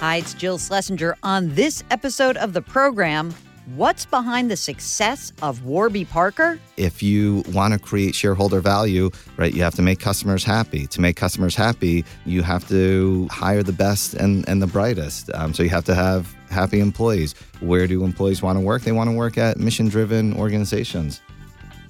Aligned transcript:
Hi, 0.00 0.18
it's 0.18 0.32
Jill 0.32 0.58
Schlesinger. 0.58 1.16
On 1.24 1.52
this 1.56 1.82
episode 1.90 2.36
of 2.36 2.52
the 2.52 2.62
program, 2.62 3.34
what's 3.74 4.06
behind 4.06 4.48
the 4.48 4.56
success 4.56 5.32
of 5.42 5.64
Warby 5.64 6.04
Parker? 6.04 6.60
If 6.76 7.02
you 7.02 7.42
want 7.48 7.74
to 7.74 7.80
create 7.80 8.14
shareholder 8.14 8.60
value, 8.60 9.10
right, 9.36 9.52
you 9.52 9.60
have 9.64 9.74
to 9.74 9.82
make 9.82 9.98
customers 9.98 10.44
happy. 10.44 10.86
To 10.86 11.00
make 11.00 11.16
customers 11.16 11.56
happy, 11.56 12.04
you 12.24 12.42
have 12.42 12.68
to 12.68 13.26
hire 13.28 13.64
the 13.64 13.72
best 13.72 14.14
and, 14.14 14.48
and 14.48 14.62
the 14.62 14.68
brightest. 14.68 15.34
Um, 15.34 15.52
so 15.52 15.64
you 15.64 15.70
have 15.70 15.84
to 15.86 15.96
have 15.96 16.32
happy 16.48 16.78
employees. 16.78 17.34
Where 17.58 17.88
do 17.88 18.04
employees 18.04 18.40
want 18.40 18.56
to 18.56 18.64
work? 18.64 18.82
They 18.82 18.92
want 18.92 19.10
to 19.10 19.16
work 19.16 19.36
at 19.36 19.56
mission 19.56 19.88
driven 19.88 20.32
organizations. 20.34 21.20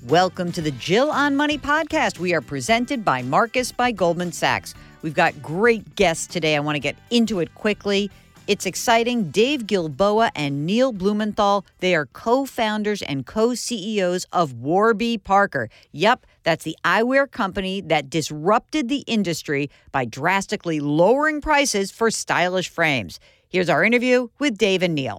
Welcome 0.06 0.50
to 0.52 0.62
the 0.62 0.70
Jill 0.70 1.10
on 1.10 1.36
Money 1.36 1.58
podcast. 1.58 2.18
We 2.18 2.32
are 2.32 2.40
presented 2.40 3.04
by 3.04 3.20
Marcus 3.20 3.70
by 3.70 3.92
Goldman 3.92 4.32
Sachs. 4.32 4.72
We've 5.02 5.14
got 5.14 5.40
great 5.42 5.94
guests 5.94 6.26
today. 6.26 6.56
I 6.56 6.60
want 6.60 6.76
to 6.76 6.80
get 6.80 6.96
into 7.10 7.40
it 7.40 7.54
quickly. 7.54 8.10
It's 8.46 8.64
exciting. 8.64 9.30
Dave 9.30 9.66
Gilboa 9.66 10.32
and 10.34 10.64
Neil 10.64 10.90
Blumenthal, 10.90 11.66
they 11.80 11.94
are 11.94 12.06
co 12.06 12.46
founders 12.46 13.02
and 13.02 13.26
co 13.26 13.54
CEOs 13.54 14.26
of 14.32 14.54
Warby 14.54 15.18
Parker. 15.18 15.68
Yep, 15.92 16.24
that's 16.44 16.64
the 16.64 16.76
eyewear 16.82 17.30
company 17.30 17.82
that 17.82 18.08
disrupted 18.08 18.88
the 18.88 19.04
industry 19.06 19.70
by 19.92 20.06
drastically 20.06 20.80
lowering 20.80 21.42
prices 21.42 21.90
for 21.90 22.10
stylish 22.10 22.70
frames. 22.70 23.20
Here's 23.50 23.68
our 23.68 23.84
interview 23.84 24.28
with 24.38 24.56
Dave 24.56 24.82
and 24.82 24.94
Neil. 24.94 25.18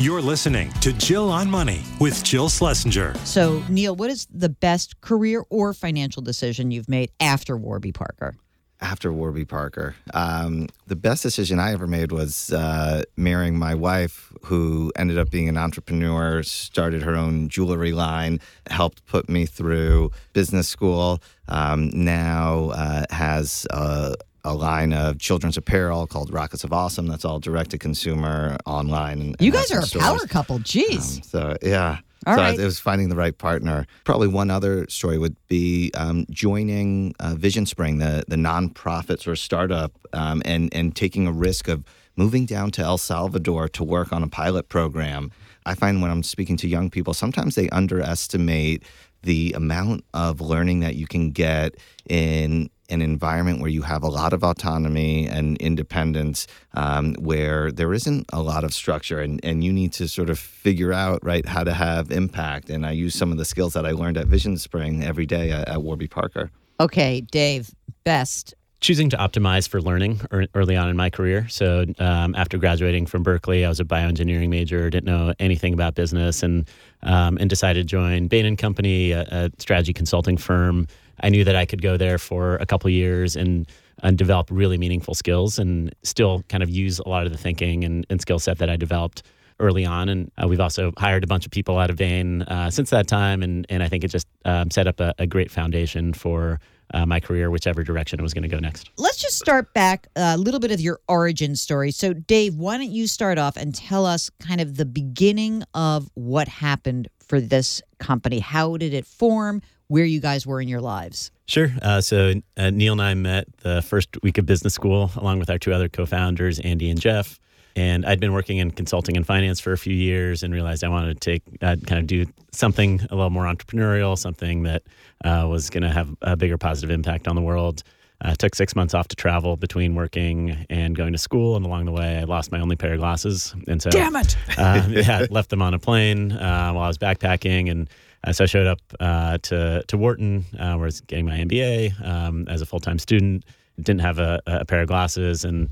You're 0.00 0.22
listening 0.22 0.70
to 0.74 0.92
Jill 0.92 1.28
on 1.28 1.50
Money 1.50 1.82
with 1.98 2.22
Jill 2.22 2.48
Schlesinger. 2.48 3.16
So, 3.24 3.64
Neil, 3.68 3.96
what 3.96 4.10
is 4.10 4.28
the 4.32 4.48
best 4.48 5.00
career 5.00 5.42
or 5.50 5.74
financial 5.74 6.22
decision 6.22 6.70
you've 6.70 6.88
made 6.88 7.10
after 7.18 7.56
Warby 7.56 7.90
Parker? 7.90 8.36
After 8.80 9.12
Warby 9.12 9.44
Parker, 9.46 9.96
um, 10.14 10.68
the 10.86 10.94
best 10.94 11.24
decision 11.24 11.58
I 11.58 11.72
ever 11.72 11.88
made 11.88 12.12
was 12.12 12.52
uh, 12.52 13.02
marrying 13.16 13.58
my 13.58 13.74
wife, 13.74 14.32
who 14.44 14.92
ended 14.94 15.18
up 15.18 15.30
being 15.32 15.48
an 15.48 15.56
entrepreneur, 15.56 16.44
started 16.44 17.02
her 17.02 17.16
own 17.16 17.48
jewelry 17.48 17.90
line, 17.90 18.38
helped 18.70 19.04
put 19.04 19.28
me 19.28 19.46
through 19.46 20.12
business 20.32 20.68
school. 20.68 21.20
Um, 21.48 21.90
now 21.90 22.70
uh, 22.70 23.04
has 23.10 23.66
a, 23.70 24.14
a 24.48 24.54
line 24.54 24.92
of 24.92 25.18
children's 25.18 25.56
apparel 25.56 26.06
called 26.06 26.32
Rockets 26.32 26.64
of 26.64 26.72
Awesome. 26.72 27.06
That's 27.06 27.24
all 27.24 27.38
direct 27.38 27.70
to 27.70 27.78
consumer 27.78 28.56
online. 28.66 29.20
And, 29.20 29.36
You 29.40 29.46
and 29.46 29.54
guys 29.54 29.70
are 29.70 29.80
a 29.80 29.86
some 29.86 30.00
power 30.00 30.26
couple. 30.26 30.58
Jeez. 30.60 31.18
Um, 31.18 31.22
so 31.22 31.56
yeah. 31.62 31.98
All 32.26 32.34
so 32.34 32.40
right. 32.40 32.58
it 32.58 32.64
was 32.64 32.80
finding 32.80 33.08
the 33.08 33.16
right 33.16 33.36
partner. 33.36 33.86
Probably 34.04 34.26
one 34.26 34.50
other 34.50 34.88
story 34.88 35.18
would 35.18 35.36
be 35.46 35.92
um, 35.94 36.26
joining 36.30 37.14
uh, 37.20 37.34
Vision 37.36 37.64
Spring, 37.64 37.98
the 37.98 38.24
the 38.26 38.36
nonprofit 38.36 39.22
sort 39.22 39.28
of 39.28 39.38
startup, 39.38 39.92
um, 40.12 40.42
and 40.44 40.74
and 40.74 40.96
taking 40.96 41.26
a 41.26 41.32
risk 41.32 41.68
of 41.68 41.84
moving 42.16 42.44
down 42.44 42.70
to 42.72 42.82
El 42.82 42.98
Salvador 42.98 43.68
to 43.68 43.84
work 43.84 44.12
on 44.12 44.22
a 44.24 44.28
pilot 44.28 44.68
program. 44.68 45.30
I 45.64 45.74
find 45.74 46.02
when 46.02 46.10
I'm 46.10 46.22
speaking 46.22 46.56
to 46.58 46.68
young 46.68 46.90
people, 46.90 47.14
sometimes 47.14 47.54
they 47.54 47.68
underestimate 47.68 48.82
the 49.22 49.52
amount 49.52 50.04
of 50.14 50.40
learning 50.40 50.80
that 50.80 50.96
you 50.96 51.06
can 51.06 51.30
get 51.30 51.76
in 52.08 52.70
an 52.90 53.02
environment 53.02 53.60
where 53.60 53.70
you 53.70 53.82
have 53.82 54.02
a 54.02 54.08
lot 54.08 54.32
of 54.32 54.42
autonomy 54.42 55.26
and 55.26 55.56
independence, 55.58 56.46
um, 56.74 57.14
where 57.18 57.70
there 57.70 57.92
isn't 57.92 58.26
a 58.32 58.40
lot 58.42 58.64
of 58.64 58.72
structure, 58.72 59.20
and, 59.20 59.40
and 59.44 59.62
you 59.62 59.72
need 59.72 59.92
to 59.92 60.08
sort 60.08 60.30
of 60.30 60.38
figure 60.38 60.92
out 60.92 61.22
right 61.22 61.46
how 61.46 61.62
to 61.62 61.74
have 61.74 62.10
impact. 62.10 62.70
And 62.70 62.86
I 62.86 62.92
use 62.92 63.14
some 63.14 63.30
of 63.30 63.38
the 63.38 63.44
skills 63.44 63.74
that 63.74 63.84
I 63.84 63.90
learned 63.92 64.16
at 64.16 64.26
Vision 64.26 64.56
Spring 64.56 65.04
every 65.04 65.26
day 65.26 65.50
at, 65.50 65.68
at 65.68 65.82
Warby 65.82 66.08
Parker. 66.08 66.50
Okay, 66.80 67.20
Dave, 67.20 67.70
best. 68.04 68.54
choosing 68.80 69.10
to 69.10 69.16
optimize 69.16 69.68
for 69.68 69.80
learning 69.82 70.20
early 70.54 70.76
on 70.76 70.88
in 70.88 70.96
my 70.96 71.10
career. 71.10 71.48
So 71.48 71.84
um, 71.98 72.34
after 72.34 72.58
graduating 72.58 73.06
from 73.06 73.22
Berkeley, 73.22 73.64
I 73.64 73.68
was 73.68 73.80
a 73.80 73.84
bioengineering 73.84 74.48
major, 74.48 74.88
didn't 74.88 75.06
know 75.06 75.34
anything 75.38 75.74
about 75.74 75.94
business, 75.94 76.42
and 76.42 76.68
um, 77.02 77.38
and 77.38 77.48
decided 77.50 77.80
to 77.80 77.84
join 77.84 78.28
Bain 78.28 78.46
and 78.46 78.58
Company, 78.58 79.12
a, 79.12 79.22
a 79.22 79.50
strategy 79.58 79.92
consulting 79.92 80.36
firm. 80.36 80.86
I 81.20 81.28
knew 81.28 81.44
that 81.44 81.56
I 81.56 81.66
could 81.66 81.82
go 81.82 81.96
there 81.96 82.18
for 82.18 82.56
a 82.56 82.66
couple 82.66 82.90
years 82.90 83.36
and 83.36 83.68
and 84.02 84.16
develop 84.16 84.48
really 84.50 84.78
meaningful 84.78 85.14
skills, 85.14 85.58
and 85.58 85.94
still 86.02 86.44
kind 86.48 86.62
of 86.62 86.70
use 86.70 87.00
a 87.00 87.08
lot 87.08 87.26
of 87.26 87.32
the 87.32 87.38
thinking 87.38 87.84
and, 87.84 88.06
and 88.08 88.20
skill 88.20 88.38
set 88.38 88.58
that 88.58 88.70
I 88.70 88.76
developed 88.76 89.24
early 89.60 89.84
on. 89.84 90.08
And 90.08 90.30
uh, 90.40 90.46
we've 90.46 90.60
also 90.60 90.92
hired 90.96 91.24
a 91.24 91.26
bunch 91.26 91.44
of 91.44 91.50
people 91.50 91.78
out 91.78 91.90
of 91.90 91.96
Bain 91.96 92.42
uh, 92.42 92.70
since 92.70 92.90
that 92.90 93.08
time, 93.08 93.42
and 93.42 93.66
and 93.68 93.82
I 93.82 93.88
think 93.88 94.04
it 94.04 94.08
just 94.08 94.26
um, 94.44 94.70
set 94.70 94.86
up 94.86 95.00
a, 95.00 95.14
a 95.18 95.26
great 95.26 95.50
foundation 95.50 96.12
for 96.12 96.60
uh, 96.94 97.04
my 97.04 97.20
career, 97.20 97.50
whichever 97.50 97.82
direction 97.82 98.18
it 98.18 98.22
was 98.22 98.32
going 98.32 98.42
to 98.42 98.48
go 98.48 98.58
next. 98.58 98.90
Let's 98.96 99.18
just 99.18 99.38
start 99.38 99.74
back 99.74 100.06
a 100.16 100.38
little 100.38 100.60
bit 100.60 100.70
of 100.70 100.80
your 100.80 101.00
origin 101.08 101.54
story. 101.56 101.90
So, 101.90 102.12
Dave, 102.12 102.54
why 102.54 102.78
don't 102.78 102.90
you 102.90 103.06
start 103.06 103.38
off 103.38 103.56
and 103.56 103.74
tell 103.74 104.06
us 104.06 104.30
kind 104.40 104.60
of 104.60 104.76
the 104.76 104.86
beginning 104.86 105.64
of 105.74 106.08
what 106.14 106.48
happened 106.48 107.08
for 107.20 107.40
this 107.40 107.82
company? 107.98 108.38
How 108.38 108.76
did 108.76 108.94
it 108.94 109.06
form? 109.06 109.60
Where 109.88 110.04
you 110.04 110.20
guys 110.20 110.46
were 110.46 110.60
in 110.60 110.68
your 110.68 110.82
lives? 110.82 111.30
Sure. 111.46 111.70
Uh, 111.80 112.02
so 112.02 112.34
uh, 112.58 112.68
Neil 112.70 112.92
and 112.92 113.00
I 113.00 113.14
met 113.14 113.46
the 113.58 113.80
first 113.80 114.10
week 114.22 114.36
of 114.36 114.44
business 114.44 114.74
school, 114.74 115.10
along 115.16 115.38
with 115.38 115.48
our 115.48 115.58
two 115.58 115.72
other 115.72 115.88
co-founders, 115.88 116.60
Andy 116.60 116.90
and 116.90 117.00
Jeff. 117.00 117.40
And 117.74 118.04
I'd 118.04 118.20
been 118.20 118.34
working 118.34 118.58
in 118.58 118.70
consulting 118.70 119.16
and 119.16 119.26
finance 119.26 119.60
for 119.60 119.72
a 119.72 119.78
few 119.78 119.94
years, 119.94 120.42
and 120.42 120.52
realized 120.52 120.84
I 120.84 120.88
wanted 120.88 121.18
to 121.18 121.30
take 121.30 121.42
uh, 121.62 121.76
kind 121.86 122.00
of 122.00 122.06
do 122.06 122.26
something 122.52 123.00
a 123.10 123.14
little 123.14 123.30
more 123.30 123.44
entrepreneurial, 123.44 124.18
something 124.18 124.64
that 124.64 124.82
uh, 125.24 125.46
was 125.48 125.70
going 125.70 125.84
to 125.84 125.90
have 125.90 126.14
a 126.20 126.36
bigger 126.36 126.58
positive 126.58 126.90
impact 126.90 127.26
on 127.26 127.34
the 127.34 127.42
world. 127.42 127.82
Uh, 128.20 128.34
took 128.34 128.56
six 128.56 128.74
months 128.74 128.94
off 128.94 129.06
to 129.06 129.14
travel 129.14 129.56
between 129.56 129.94
working 129.94 130.66
and 130.68 130.96
going 130.96 131.12
to 131.12 131.18
school, 131.18 131.54
and 131.54 131.64
along 131.64 131.84
the 131.84 131.92
way, 131.92 132.18
I 132.18 132.24
lost 132.24 132.50
my 132.50 132.58
only 132.58 132.74
pair 132.74 132.94
of 132.94 132.98
glasses. 132.98 133.54
And 133.68 133.80
so, 133.80 133.90
Damn 133.90 134.16
it. 134.16 134.36
uh, 134.58 134.84
yeah, 134.90 135.26
left 135.30 135.50
them 135.50 135.62
on 135.62 135.72
a 135.72 135.78
plane 135.78 136.32
uh, 136.32 136.72
while 136.72 136.82
I 136.82 136.88
was 136.88 136.98
backpacking, 136.98 137.70
and 137.70 137.88
uh, 138.24 138.32
so 138.32 138.44
I 138.44 138.46
showed 138.46 138.66
up 138.66 138.80
uh, 139.00 139.38
to 139.38 139.82
to 139.86 139.96
Wharton, 139.96 140.44
uh, 140.58 140.74
where 140.74 140.84
I 140.84 140.86
was 140.86 141.00
getting 141.02 141.26
my 141.26 141.38
MBA 141.38 142.04
um, 142.06 142.46
as 142.48 142.62
a 142.62 142.66
full 142.66 142.80
time 142.80 142.98
student. 142.98 143.44
Didn't 143.80 144.00
have 144.00 144.18
a, 144.18 144.40
a 144.46 144.64
pair 144.64 144.82
of 144.82 144.88
glasses, 144.88 145.44
and 145.44 145.68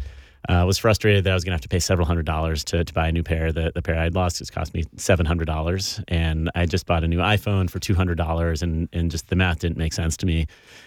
uh, 0.49 0.65
was 0.65 0.79
frustrated 0.79 1.25
that 1.25 1.31
I 1.31 1.35
was 1.35 1.43
going 1.43 1.51
to 1.51 1.55
have 1.55 1.63
to 1.63 1.69
pay 1.69 1.81
several 1.81 2.07
hundred 2.07 2.25
dollars 2.25 2.63
to, 2.67 2.85
to 2.85 2.95
buy 2.95 3.09
a 3.09 3.13
new 3.13 3.25
pair. 3.25 3.51
The, 3.51 3.73
the 3.75 3.83
pair 3.83 3.99
I 3.99 4.05
had 4.05 4.15
lost 4.15 4.39
has 4.39 4.51
cost 4.51 4.75
me 4.75 4.85
seven 4.97 5.27
hundred 5.27 5.47
dollars, 5.47 6.01
and 6.09 6.51
I 6.55 6.67
just 6.67 6.87
bought 6.87 7.03
a 7.03 7.09
new 7.09 7.19
iPhone 7.19 7.69
for 7.69 7.81
two 7.81 7.95
hundred 7.95 8.17
dollars, 8.17 8.63
and 8.63 8.89
and 8.93 9.11
just 9.11 9.29
the 9.29 9.37
math 9.37 9.59
didn't 9.61 9.77
make 9.77 9.93
sense 9.93 10.17
to 10.19 10.27
me, 10.27 10.47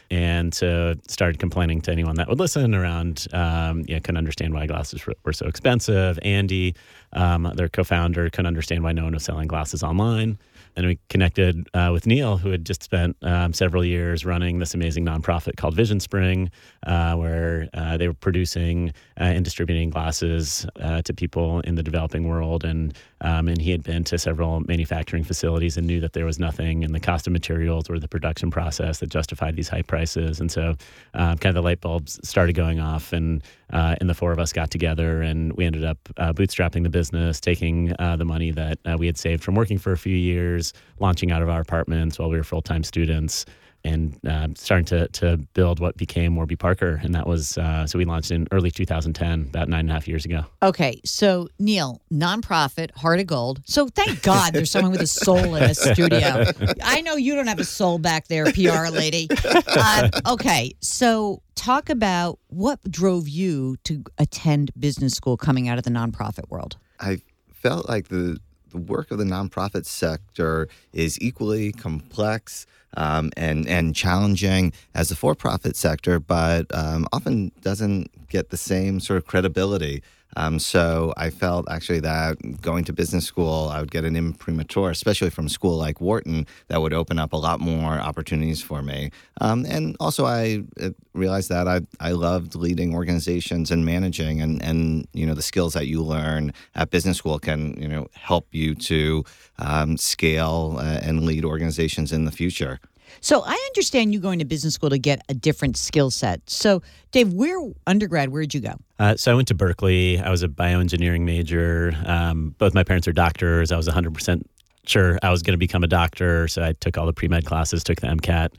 and 0.09 0.53
so 0.53 0.93
started 1.07 1.39
complaining 1.39 1.81
to 1.81 1.91
anyone 1.91 2.15
that 2.15 2.29
would 2.29 2.39
listen 2.39 2.73
around. 2.73 3.27
Um, 3.33 3.83
yeah, 3.87 3.99
couldn't 3.99 4.17
understand 4.17 4.53
why 4.53 4.65
glasses 4.65 5.05
were, 5.05 5.15
were 5.25 5.33
so 5.33 5.47
expensive. 5.47 6.17
Andy, 6.23 6.73
um, 7.11 7.51
their 7.55 7.67
co-founder, 7.67 8.29
couldn't 8.29 8.47
understand 8.47 8.83
why 8.83 8.93
no 8.93 9.03
one 9.03 9.13
was 9.13 9.25
selling 9.25 9.47
glasses 9.49 9.83
online. 9.83 10.37
And 10.79 10.87
we 10.87 10.97
connected 11.09 11.67
uh, 11.73 11.89
with 11.91 12.07
Neil, 12.07 12.37
who 12.37 12.51
had 12.51 12.65
just 12.65 12.83
spent 12.83 13.17
um, 13.21 13.51
several 13.51 13.83
years 13.83 14.25
running 14.25 14.59
this 14.59 14.73
amazing 14.73 15.05
nonprofit 15.05 15.57
called 15.57 15.75
Vision 15.75 15.99
Spring, 15.99 16.49
uh, 16.87 17.15
where 17.15 17.67
uh, 17.73 17.97
they 17.97 18.07
were 18.07 18.13
producing 18.13 18.93
uh, 19.19 19.23
and 19.23 19.43
distributing 19.43 19.89
glasses 19.89 20.65
uh, 20.79 21.01
to 21.01 21.13
people 21.13 21.59
in 21.65 21.75
the 21.75 21.83
developing 21.83 22.29
world. 22.29 22.63
And 22.63 22.93
um, 23.19 23.49
and 23.49 23.61
he 23.61 23.71
had 23.71 23.83
been 23.83 24.05
to 24.05 24.17
several 24.17 24.61
manufacturing 24.61 25.25
facilities 25.25 25.75
and 25.75 25.85
knew 25.85 25.99
that 25.99 26.13
there 26.13 26.23
was 26.23 26.39
nothing 26.39 26.83
in 26.83 26.93
the 26.93 26.99
cost 27.01 27.27
of 27.27 27.33
materials 27.33 27.89
or 27.89 27.99
the 27.99 28.07
production 28.07 28.49
process 28.49 28.99
that 28.99 29.09
justified 29.09 29.57
these 29.57 29.67
high 29.67 29.81
prices. 29.81 30.39
And 30.39 30.49
so, 30.49 30.77
um, 31.13 31.37
kind 31.39 31.47
of 31.47 31.55
the 31.55 31.61
light 31.61 31.81
bulbs 31.81 32.17
started 32.23 32.53
going 32.55 32.79
off, 32.79 33.11
and 33.11 33.43
uh, 33.73 33.97
and 33.99 34.09
the 34.09 34.13
four 34.13 34.31
of 34.31 34.39
us 34.39 34.53
got 34.53 34.71
together, 34.71 35.21
and 35.21 35.51
we 35.57 35.65
ended 35.65 35.83
up 35.83 35.97
bootstrapping 36.17 36.83
the 36.83 36.89
business, 36.89 37.41
taking 37.41 37.87
the 37.87 38.23
money 38.23 38.51
that 38.51 38.79
we 38.97 39.07
had 39.07 39.17
saved 39.17 39.43
from 39.43 39.55
working 39.55 39.77
for 39.77 39.91
a 39.91 39.97
few 39.97 40.15
years, 40.15 40.68
launching 40.99 41.31
out 41.31 41.41
of 41.41 41.49
our 41.49 41.61
apartments 41.61 42.19
while 42.19 42.29
we 42.29 42.37
were 42.37 42.43
full 42.43 42.61
time 42.61 42.83
students. 42.83 43.45
And 43.85 44.19
uh, 44.27 44.49
starting 44.55 44.83
to 44.87 45.07
to 45.07 45.37
build 45.53 45.79
what 45.79 45.95
became 45.95 46.35
Warby 46.35 46.57
Parker, 46.57 46.99
and 47.01 47.15
that 47.15 47.25
was 47.25 47.57
uh, 47.57 47.87
so 47.87 47.97
we 47.97 48.03
launched 48.03 48.29
in 48.29 48.45
early 48.51 48.71
2010, 48.71 49.45
about 49.47 49.69
nine 49.69 49.79
and 49.79 49.89
a 49.89 49.93
half 49.93 50.05
years 50.05 50.25
ago. 50.25 50.43
Okay, 50.61 50.99
so 51.05 51.47
Neil, 51.59 52.01
nonprofit, 52.11 52.91
heart 52.97 53.21
of 53.21 53.27
gold. 53.27 53.61
So 53.65 53.87
thank 53.87 54.21
God 54.21 54.51
there's 54.51 54.69
someone 54.69 54.91
with 54.91 54.99
a 54.99 55.07
soul 55.07 55.55
in 55.55 55.63
a 55.63 55.73
studio. 55.73 56.43
I 56.83 56.99
know 56.99 57.15
you 57.15 57.35
don't 57.35 57.47
have 57.47 57.59
a 57.59 57.63
soul 57.63 57.99
back 57.99 58.27
there, 58.27 58.51
PR 58.51 58.89
lady. 58.91 59.29
Uh, 59.45 60.09
okay, 60.27 60.73
so 60.81 61.41
talk 61.55 61.89
about 61.89 62.37
what 62.47 62.81
drove 62.91 63.29
you 63.29 63.77
to 63.85 64.03
attend 64.17 64.71
business 64.77 65.13
school 65.13 65.37
coming 65.37 65.69
out 65.69 65.77
of 65.77 65.85
the 65.85 65.89
nonprofit 65.89 66.49
world. 66.49 66.75
I 66.99 67.21
felt 67.53 67.87
like 67.87 68.09
the 68.09 68.39
the 68.71 68.77
work 68.77 69.11
of 69.11 69.17
the 69.17 69.23
nonprofit 69.23 69.85
sector 69.85 70.67
is 70.93 71.19
equally 71.21 71.71
complex 71.71 72.65
um, 72.97 73.31
and 73.37 73.67
and 73.67 73.95
challenging 73.95 74.73
as 74.95 75.09
the 75.09 75.15
for-profit 75.15 75.75
sector, 75.75 76.19
but 76.19 76.65
um, 76.73 77.07
often 77.13 77.51
doesn't 77.61 78.09
get 78.29 78.49
the 78.49 78.57
same 78.57 78.99
sort 78.99 79.17
of 79.17 79.25
credibility. 79.25 80.01
Um, 80.35 80.59
so 80.59 81.13
I 81.17 81.29
felt 81.29 81.69
actually 81.69 82.01
that 82.01 82.61
going 82.61 82.83
to 82.85 82.93
business 82.93 83.25
school, 83.25 83.69
I 83.71 83.79
would 83.79 83.91
get 83.91 84.05
an 84.05 84.15
imprimatur, 84.15 84.89
especially 84.89 85.29
from 85.29 85.49
school 85.49 85.77
like 85.77 85.99
Wharton, 85.99 86.45
that 86.67 86.81
would 86.81 86.93
open 86.93 87.19
up 87.19 87.33
a 87.33 87.37
lot 87.37 87.59
more 87.59 87.99
opportunities 87.99 88.61
for 88.61 88.81
me. 88.81 89.11
Um, 89.41 89.65
and 89.65 89.95
also, 89.99 90.25
I 90.25 90.63
uh, 90.79 90.89
realized 91.13 91.49
that 91.49 91.67
I, 91.67 91.81
I 91.99 92.11
loved 92.11 92.55
leading 92.55 92.93
organizations 92.93 93.71
and 93.71 93.85
managing, 93.85 94.41
and, 94.41 94.61
and 94.61 95.07
you 95.13 95.25
know 95.25 95.33
the 95.33 95.41
skills 95.41 95.73
that 95.73 95.87
you 95.87 96.03
learn 96.03 96.53
at 96.75 96.91
business 96.91 97.17
school 97.17 97.39
can 97.39 97.79
you 97.81 97.87
know 97.87 98.07
help 98.13 98.47
you 98.51 98.75
to 98.75 99.23
um, 99.57 99.97
scale 99.97 100.77
uh, 100.79 100.99
and 101.01 101.25
lead 101.25 101.43
organizations 101.43 102.11
in 102.11 102.25
the 102.25 102.31
future. 102.31 102.79
So 103.21 103.43
I 103.45 103.53
understand 103.69 104.13
you 104.13 104.19
going 104.19 104.39
to 104.39 104.45
business 104.45 104.73
school 104.73 104.89
to 104.89 104.99
get 104.99 105.21
a 105.29 105.33
different 105.33 105.77
skill 105.77 106.11
set. 106.11 106.41
So 106.49 106.81
Dave, 107.11 107.33
where 107.33 107.59
undergrad? 107.87 108.29
Where'd 108.29 108.53
you 108.53 108.61
go? 108.61 108.73
Uh, 108.99 109.15
so 109.15 109.31
I 109.31 109.35
went 109.35 109.47
to 109.49 109.55
Berkeley. 109.55 110.19
I 110.19 110.29
was 110.29 110.43
a 110.43 110.47
bioengineering 110.47 111.21
major. 111.21 111.93
Um, 112.05 112.55
both 112.57 112.73
my 112.73 112.83
parents 112.83 113.07
are 113.07 113.13
doctors. 113.13 113.71
I 113.71 113.77
was 113.77 113.87
100 113.87 114.13
percent 114.13 114.49
sure 114.89 115.19
I 115.21 115.29
was 115.29 115.41
going 115.43 115.53
to 115.53 115.57
become 115.57 115.83
a 115.83 115.87
doctor, 115.87 116.47
so 116.47 116.63
I 116.63 116.73
took 116.73 116.97
all 116.97 117.05
the 117.05 117.13
pre 117.13 117.27
med 117.27 117.45
classes, 117.45 117.83
took 117.83 118.01
the 118.01 118.07
MCAT. 118.07 118.49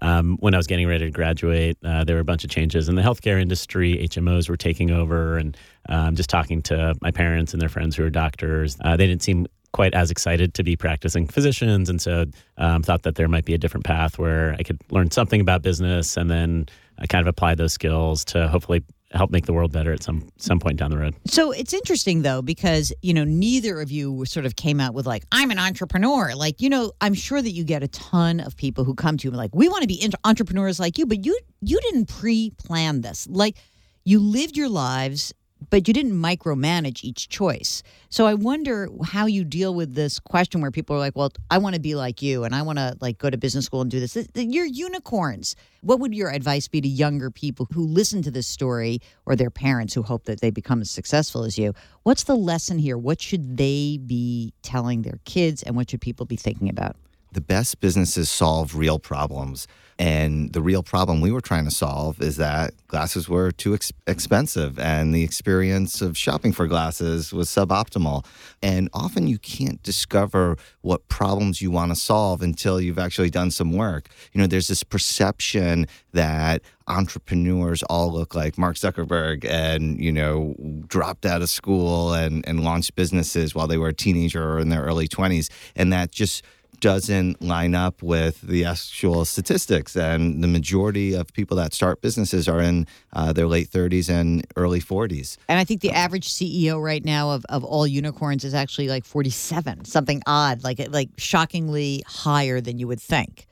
Um, 0.00 0.36
when 0.40 0.54
I 0.54 0.56
was 0.56 0.66
getting 0.66 0.86
ready 0.86 1.04
to 1.04 1.10
graduate, 1.10 1.76
uh, 1.84 2.04
there 2.04 2.16
were 2.16 2.20
a 2.20 2.24
bunch 2.24 2.44
of 2.44 2.50
changes 2.50 2.88
in 2.88 2.94
the 2.94 3.02
healthcare 3.02 3.40
industry. 3.40 3.96
HMOs 4.08 4.48
were 4.48 4.56
taking 4.56 4.90
over, 4.90 5.36
and 5.36 5.56
um, 5.88 6.14
just 6.14 6.30
talking 6.30 6.62
to 6.62 6.94
my 7.02 7.10
parents 7.10 7.52
and 7.52 7.60
their 7.60 7.68
friends 7.68 7.96
who 7.96 8.04
are 8.04 8.10
doctors, 8.10 8.76
uh, 8.84 8.96
they 8.96 9.06
didn't 9.06 9.22
seem 9.22 9.46
quite 9.72 9.94
as 9.94 10.10
excited 10.10 10.54
to 10.54 10.62
be 10.62 10.76
practicing 10.76 11.26
physicians, 11.26 11.88
and 11.88 12.00
so 12.00 12.26
um, 12.58 12.82
thought 12.82 13.02
that 13.02 13.14
there 13.16 13.28
might 13.28 13.44
be 13.44 13.54
a 13.54 13.58
different 13.58 13.84
path 13.84 14.18
where 14.18 14.54
I 14.58 14.62
could 14.62 14.80
learn 14.90 15.10
something 15.10 15.40
about 15.40 15.62
business 15.62 16.16
and 16.16 16.30
then 16.30 16.66
I 16.98 17.06
kind 17.06 17.20
of 17.20 17.26
apply 17.26 17.54
those 17.54 17.72
skills 17.72 18.24
to 18.26 18.48
hopefully 18.48 18.82
help 19.12 19.30
make 19.30 19.46
the 19.46 19.52
world 19.52 19.72
better 19.72 19.92
at 19.92 20.02
some 20.02 20.28
some 20.36 20.58
point 20.58 20.78
down 20.78 20.90
the 20.90 20.98
road. 20.98 21.14
So 21.26 21.50
it's 21.50 21.72
interesting 21.72 22.22
though 22.22 22.42
because 22.42 22.92
you 23.02 23.12
know 23.12 23.24
neither 23.24 23.80
of 23.80 23.90
you 23.90 24.24
sort 24.24 24.46
of 24.46 24.56
came 24.56 24.80
out 24.80 24.94
with 24.94 25.06
like 25.06 25.24
I'm 25.32 25.50
an 25.50 25.58
entrepreneur. 25.58 26.34
Like 26.34 26.60
you 26.60 26.68
know 26.68 26.92
I'm 27.00 27.14
sure 27.14 27.42
that 27.42 27.50
you 27.50 27.64
get 27.64 27.82
a 27.82 27.88
ton 27.88 28.40
of 28.40 28.56
people 28.56 28.84
who 28.84 28.94
come 28.94 29.16
to 29.18 29.28
you 29.28 29.36
like 29.36 29.54
we 29.54 29.68
want 29.68 29.82
to 29.82 29.88
be 29.88 30.10
entrepreneurs 30.24 30.80
like 30.80 30.98
you, 30.98 31.06
but 31.06 31.24
you 31.24 31.38
you 31.60 31.80
didn't 31.80 32.06
pre-plan 32.06 33.02
this. 33.02 33.26
Like 33.30 33.56
you 34.04 34.20
lived 34.20 34.56
your 34.56 34.68
lives 34.68 35.32
but 35.70 35.88
you 35.88 35.94
didn't 35.94 36.12
micromanage 36.12 37.04
each 37.04 37.28
choice. 37.28 37.82
So 38.08 38.26
I 38.26 38.34
wonder 38.34 38.88
how 39.04 39.26
you 39.26 39.44
deal 39.44 39.74
with 39.74 39.94
this 39.94 40.18
question 40.18 40.60
where 40.60 40.70
people 40.70 40.96
are 40.96 40.98
like, 40.98 41.16
"Well, 41.16 41.32
I 41.50 41.58
want 41.58 41.74
to 41.74 41.80
be 41.80 41.94
like 41.94 42.22
you, 42.22 42.44
and 42.44 42.54
I 42.54 42.62
want 42.62 42.78
to 42.78 42.96
like 43.00 43.18
go 43.18 43.30
to 43.30 43.36
business 43.36 43.64
school 43.66 43.80
and 43.80 43.90
do 43.90 44.00
this." 44.00 44.16
You're 44.34 44.66
unicorns. 44.66 45.56
What 45.80 46.00
would 46.00 46.14
your 46.14 46.30
advice 46.30 46.68
be 46.68 46.80
to 46.80 46.88
younger 46.88 47.30
people 47.30 47.66
who 47.72 47.86
listen 47.86 48.22
to 48.22 48.30
this 48.30 48.46
story, 48.46 49.00
or 49.26 49.34
their 49.36 49.50
parents 49.50 49.94
who 49.94 50.02
hope 50.02 50.24
that 50.24 50.40
they 50.40 50.50
become 50.50 50.80
as 50.80 50.90
successful 50.90 51.44
as 51.44 51.58
you? 51.58 51.74
What's 52.02 52.24
the 52.24 52.36
lesson 52.36 52.78
here? 52.78 52.98
What 52.98 53.20
should 53.20 53.56
they 53.56 53.98
be 53.98 54.52
telling 54.62 55.02
their 55.02 55.18
kids, 55.24 55.62
and 55.62 55.74
what 55.76 55.90
should 55.90 56.00
people 56.00 56.26
be 56.26 56.36
thinking 56.36 56.68
about? 56.68 56.96
The 57.32 57.40
best 57.40 57.80
businesses 57.80 58.30
solve 58.30 58.76
real 58.76 58.98
problems. 58.98 59.66
And 59.98 60.52
the 60.52 60.62
real 60.62 60.82
problem 60.82 61.20
we 61.20 61.30
were 61.30 61.40
trying 61.40 61.64
to 61.64 61.70
solve 61.70 62.20
is 62.20 62.36
that 62.36 62.74
glasses 62.88 63.28
were 63.28 63.50
too 63.50 63.74
ex- 63.74 63.92
expensive 64.06 64.78
and 64.78 65.14
the 65.14 65.22
experience 65.22 66.00
of 66.00 66.16
shopping 66.16 66.52
for 66.52 66.66
glasses 66.66 67.32
was 67.32 67.48
suboptimal. 67.48 68.24
And 68.62 68.88
often 68.92 69.26
you 69.26 69.38
can't 69.38 69.82
discover 69.82 70.56
what 70.80 71.08
problems 71.08 71.60
you 71.60 71.70
want 71.70 71.92
to 71.92 71.96
solve 71.96 72.42
until 72.42 72.80
you've 72.80 72.98
actually 72.98 73.30
done 73.30 73.50
some 73.50 73.72
work. 73.72 74.08
You 74.32 74.40
know, 74.40 74.46
there's 74.46 74.68
this 74.68 74.82
perception 74.82 75.86
that 76.12 76.62
entrepreneurs 76.88 77.82
all 77.84 78.12
look 78.12 78.34
like 78.34 78.58
Mark 78.58 78.76
Zuckerberg 78.76 79.44
and, 79.44 80.02
you 80.02 80.12
know, 80.12 80.54
dropped 80.86 81.26
out 81.26 81.42
of 81.42 81.48
school 81.48 82.12
and, 82.12 82.46
and 82.46 82.64
launched 82.64 82.94
businesses 82.94 83.54
while 83.54 83.66
they 83.66 83.78
were 83.78 83.88
a 83.88 83.94
teenager 83.94 84.54
or 84.54 84.58
in 84.58 84.68
their 84.68 84.82
early 84.82 85.08
20s. 85.08 85.50
And 85.76 85.92
that 85.92 86.10
just 86.10 86.42
doesn't 86.82 87.40
line 87.40 87.76
up 87.76 88.02
with 88.02 88.40
the 88.42 88.64
actual 88.64 89.24
statistics. 89.24 89.96
And 89.96 90.42
the 90.42 90.48
majority 90.48 91.14
of 91.14 91.32
people 91.32 91.56
that 91.56 91.72
start 91.72 92.02
businesses 92.02 92.48
are 92.48 92.60
in 92.60 92.88
uh, 93.12 93.32
their 93.32 93.46
late 93.46 93.70
30s 93.70 94.10
and 94.10 94.44
early 94.56 94.80
40s. 94.80 95.38
And 95.48 95.60
I 95.60 95.64
think 95.64 95.80
the 95.80 95.92
average 95.92 96.28
CEO 96.28 96.82
right 96.82 97.04
now 97.04 97.30
of, 97.30 97.46
of 97.48 97.62
all 97.62 97.86
unicorns 97.86 98.44
is 98.44 98.52
actually 98.52 98.88
like 98.88 99.04
47, 99.04 99.84
something 99.84 100.22
odd, 100.26 100.64
like 100.64 100.80
like 100.90 101.10
shockingly 101.18 102.02
higher 102.06 102.60
than 102.60 102.78
you 102.80 102.88
would 102.88 103.00
think. 103.00 103.46